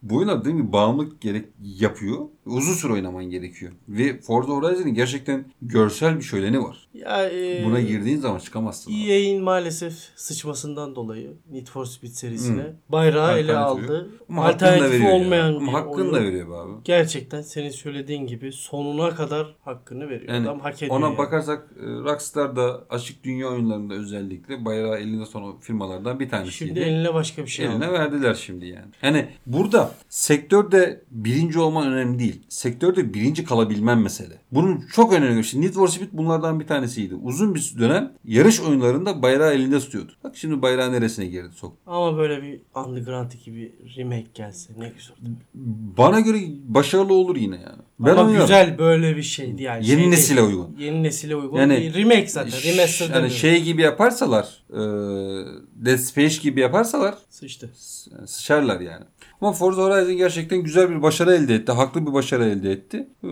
Bu 0.02 0.16
oyunlar 0.16 0.40
dediğim 0.40 0.58
gibi 0.58 0.72
bağımlılık 0.72 1.20
gerek 1.20 1.44
yapıyor. 1.60 2.18
Uzun 2.46 2.74
süre 2.74 2.92
oynaman 2.92 3.24
gerekiyor. 3.24 3.72
Ve 3.88 4.20
Forza 4.20 4.52
Horizon'ın 4.52 4.94
gerçekten 4.94 5.44
görsel 5.62 6.16
bir 6.16 6.22
şöleni 6.22 6.62
var. 6.62 6.85
Ya 6.96 7.30
e, 7.30 7.64
Buna 7.64 7.80
girdiğin 7.80 8.18
zaman 8.18 8.38
çıkamazsın. 8.38 8.92
EA'in 8.92 9.42
maalesef 9.42 9.94
sıçmasından 10.16 10.94
dolayı 10.96 11.32
Need 11.50 11.66
for 11.66 11.84
Speed 11.84 12.10
serisine 12.10 12.62
Hı. 12.62 12.74
bayrağı 12.88 13.38
ele 13.38 13.56
aldı. 13.56 14.10
Ama 14.28 14.44
Alternatifi 14.44 15.08
olmayan 15.08 15.50
ya. 15.50 15.56
Ama 15.56 15.72
hakkını 15.72 16.12
da 16.12 16.22
veriyor 16.22 16.66
abi. 16.66 16.72
Gerçekten 16.84 17.42
senin 17.42 17.70
söylediğin 17.70 18.26
gibi 18.26 18.52
sonuna 18.52 19.14
kadar 19.14 19.56
hakkını 19.64 20.08
veriyor. 20.08 20.34
Yani 20.34 20.48
Adam 20.48 20.60
hak 20.60 20.82
ediyor. 20.82 20.96
Ona 20.96 21.06
yani. 21.06 21.18
bakarsak 21.18 21.66
e, 21.80 21.84
Rockstar 21.86 22.56
da 22.56 22.84
açık 22.90 23.24
dünya 23.24 23.48
oyunlarında 23.48 23.94
özellikle 23.94 24.64
bayrağı 24.64 24.98
elinde 24.98 25.26
son 25.26 25.56
firmalardan 25.60 26.20
bir 26.20 26.28
tanesiydi. 26.28 26.68
Şimdi 26.68 26.80
eline 26.80 27.14
başka 27.14 27.42
bir 27.44 27.50
şey 27.50 27.66
Eline 27.66 27.86
aldı. 27.86 27.92
verdiler 27.94 28.34
şimdi 28.34 28.66
yani. 28.66 28.86
Yani 29.02 29.28
burada 29.46 29.90
sektörde 30.08 31.02
birinci 31.10 31.58
olman 31.58 31.92
önemli 31.92 32.18
değil. 32.18 32.42
Sektörde 32.48 33.14
birinci 33.14 33.44
kalabilmen 33.44 33.98
mesele. 33.98 34.34
Bunun 34.52 34.84
çok 34.92 35.12
önemli. 35.12 35.44
Şimdi 35.44 35.66
Need 35.66 35.74
for 35.74 35.88
Speed 35.88 36.08
bunlardan 36.12 36.60
bir 36.60 36.66
tanesiydi. 36.86 37.14
Uzun 37.14 37.54
bir 37.54 37.74
dönem 37.78 38.12
yarış 38.24 38.60
oyunlarında 38.60 39.22
bayrağı 39.22 39.52
elinde 39.54 39.78
tutuyordu. 39.78 40.12
Bak 40.24 40.36
şimdi 40.36 40.62
bayrağı 40.62 40.92
neresine 40.92 41.26
girdi 41.26 41.48
sok. 41.54 41.76
Ama 41.86 42.16
böyle 42.18 42.42
bir 42.42 42.60
Underground 42.74 43.30
gibi 43.44 43.72
remake 43.96 44.26
gelse 44.34 44.72
ne 44.78 44.88
güzel. 44.88 45.16
olur. 45.22 45.36
Bana 45.98 46.20
göre 46.20 46.38
başarılı 46.68 47.14
olur 47.14 47.36
yine 47.36 47.54
yani. 47.56 47.82
Ben 48.00 48.10
Ama 48.12 48.22
oynarım. 48.22 48.40
güzel 48.40 48.78
böyle 48.78 49.16
bir 49.16 49.22
şeydi 49.22 49.62
yani. 49.62 49.86
Yeni 49.88 50.00
Şey 50.00 50.10
nesile 50.10 50.36
değil. 50.36 50.48
uygun. 50.48 50.76
Yeni 50.78 51.02
nesile 51.02 51.36
uygun. 51.36 51.58
Yani 51.58 51.76
bir 51.76 51.94
remake 51.94 52.26
zaten. 52.28 52.62
Remaster 52.62 53.10
yani 53.14 53.30
şey 53.30 53.62
gibi 53.62 53.82
yaparsalar 53.82 54.62
e, 54.70 54.76
Dead 55.86 55.98
Space 55.98 56.36
gibi 56.42 56.60
yaparsalar 56.60 57.14
Sıçtı. 57.30 57.70
sıçarlar 58.26 58.80
yani. 58.80 59.04
Ama 59.40 59.52
Forza 59.52 59.82
Horizon 59.82 60.16
gerçekten 60.16 60.58
güzel 60.58 60.90
bir 60.90 61.02
başarı 61.02 61.34
elde 61.34 61.54
etti. 61.54 61.72
Haklı 61.72 62.06
bir 62.06 62.12
başarı 62.12 62.44
elde 62.44 62.72
etti. 62.72 63.08
Ee, 63.24 63.28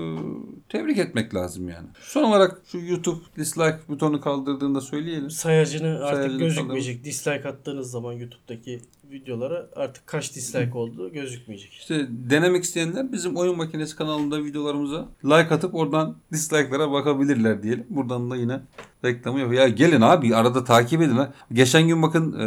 tebrik 0.69 0.99
etmek 0.99 1.35
lazım 1.35 1.69
yani. 1.69 1.89
Son 2.01 2.23
olarak 2.23 2.63
şu 2.67 2.79
YouTube 2.79 3.21
dislike 3.37 3.79
butonu 3.89 4.21
kaldırdığında 4.21 4.81
söyleyelim. 4.81 5.31
Sayacını 5.31 6.05
artık 6.05 6.17
Sayacını 6.17 6.39
gözükmeyecek. 6.39 7.05
Dislike 7.05 7.49
attığınız 7.49 7.91
zaman 7.91 8.13
YouTube'daki 8.13 8.81
videolara 9.15 9.67
artık 9.77 10.07
kaç 10.07 10.35
dislike 10.35 10.79
olduğu 10.79 11.13
gözükmeyecek. 11.13 11.73
İşte 11.73 12.07
denemek 12.09 12.65
isteyenler 12.65 13.13
bizim 13.13 13.37
Oyun 13.37 13.57
Makinesi 13.57 13.97
kanalında 13.97 14.45
videolarımıza 14.45 15.09
like 15.25 15.55
atıp 15.55 15.75
oradan 15.75 16.17
dislike'lara 16.33 16.93
bakabilirler 16.93 17.63
diyelim. 17.63 17.87
Buradan 17.91 18.31
da 18.31 18.37
yine 18.37 18.61
reklamı 19.05 19.41
yapıyor. 19.41 19.63
Ya 19.63 19.69
gelin 19.69 20.01
abi 20.01 20.37
arada 20.37 20.65
takip 20.65 21.03
edin. 21.03 21.17
Ha. 21.17 21.33
Geçen 21.53 21.89
gün 21.89 22.03
bakın 22.03 22.33
e, 22.33 22.47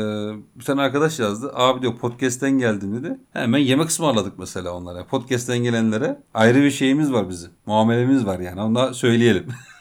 bir 0.56 0.64
tane 0.64 0.82
arkadaş 0.82 1.20
yazdı. 1.20 1.52
Abi 1.54 1.82
diyor 1.82 1.98
podcast'ten 1.98 2.52
geldim 2.52 2.96
dedi. 2.96 3.20
Hemen 3.34 3.60
yemek 3.60 3.90
ısmarladık 3.90 4.40
mesela 4.40 4.72
onlara. 4.72 5.06
Podcast'ten 5.06 5.58
gelenlere 5.58 6.20
ayrı 6.34 6.64
bir 6.64 6.72
şeyimiz 6.72 7.14
var 7.14 7.30
bizim. 7.30 7.52
Muamelemiz 7.66 8.26
var 8.26 8.40
yani. 8.40 8.62
Onu 8.62 8.76
da 8.76 8.94
söyleyelim. 8.94 9.48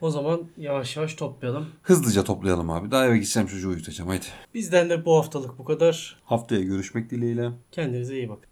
O 0.00 0.10
zaman 0.10 0.40
yavaş 0.56 0.96
yavaş 0.96 1.14
toplayalım. 1.14 1.66
Hızlıca 1.82 2.24
toplayalım 2.24 2.70
abi. 2.70 2.90
Daha 2.90 3.06
eve 3.06 3.16
gideceğim 3.16 3.48
çocuğu 3.48 3.68
uyutacağım. 3.68 4.10
Haydi. 4.10 4.24
Bizden 4.54 4.90
de 4.90 5.04
bu 5.04 5.16
haftalık 5.18 5.58
bu 5.58 5.64
kadar. 5.64 6.20
Haftaya 6.24 6.60
görüşmek 6.60 7.10
dileğiyle. 7.10 7.50
Kendinize 7.72 8.16
iyi 8.16 8.28
bakın. 8.28 8.50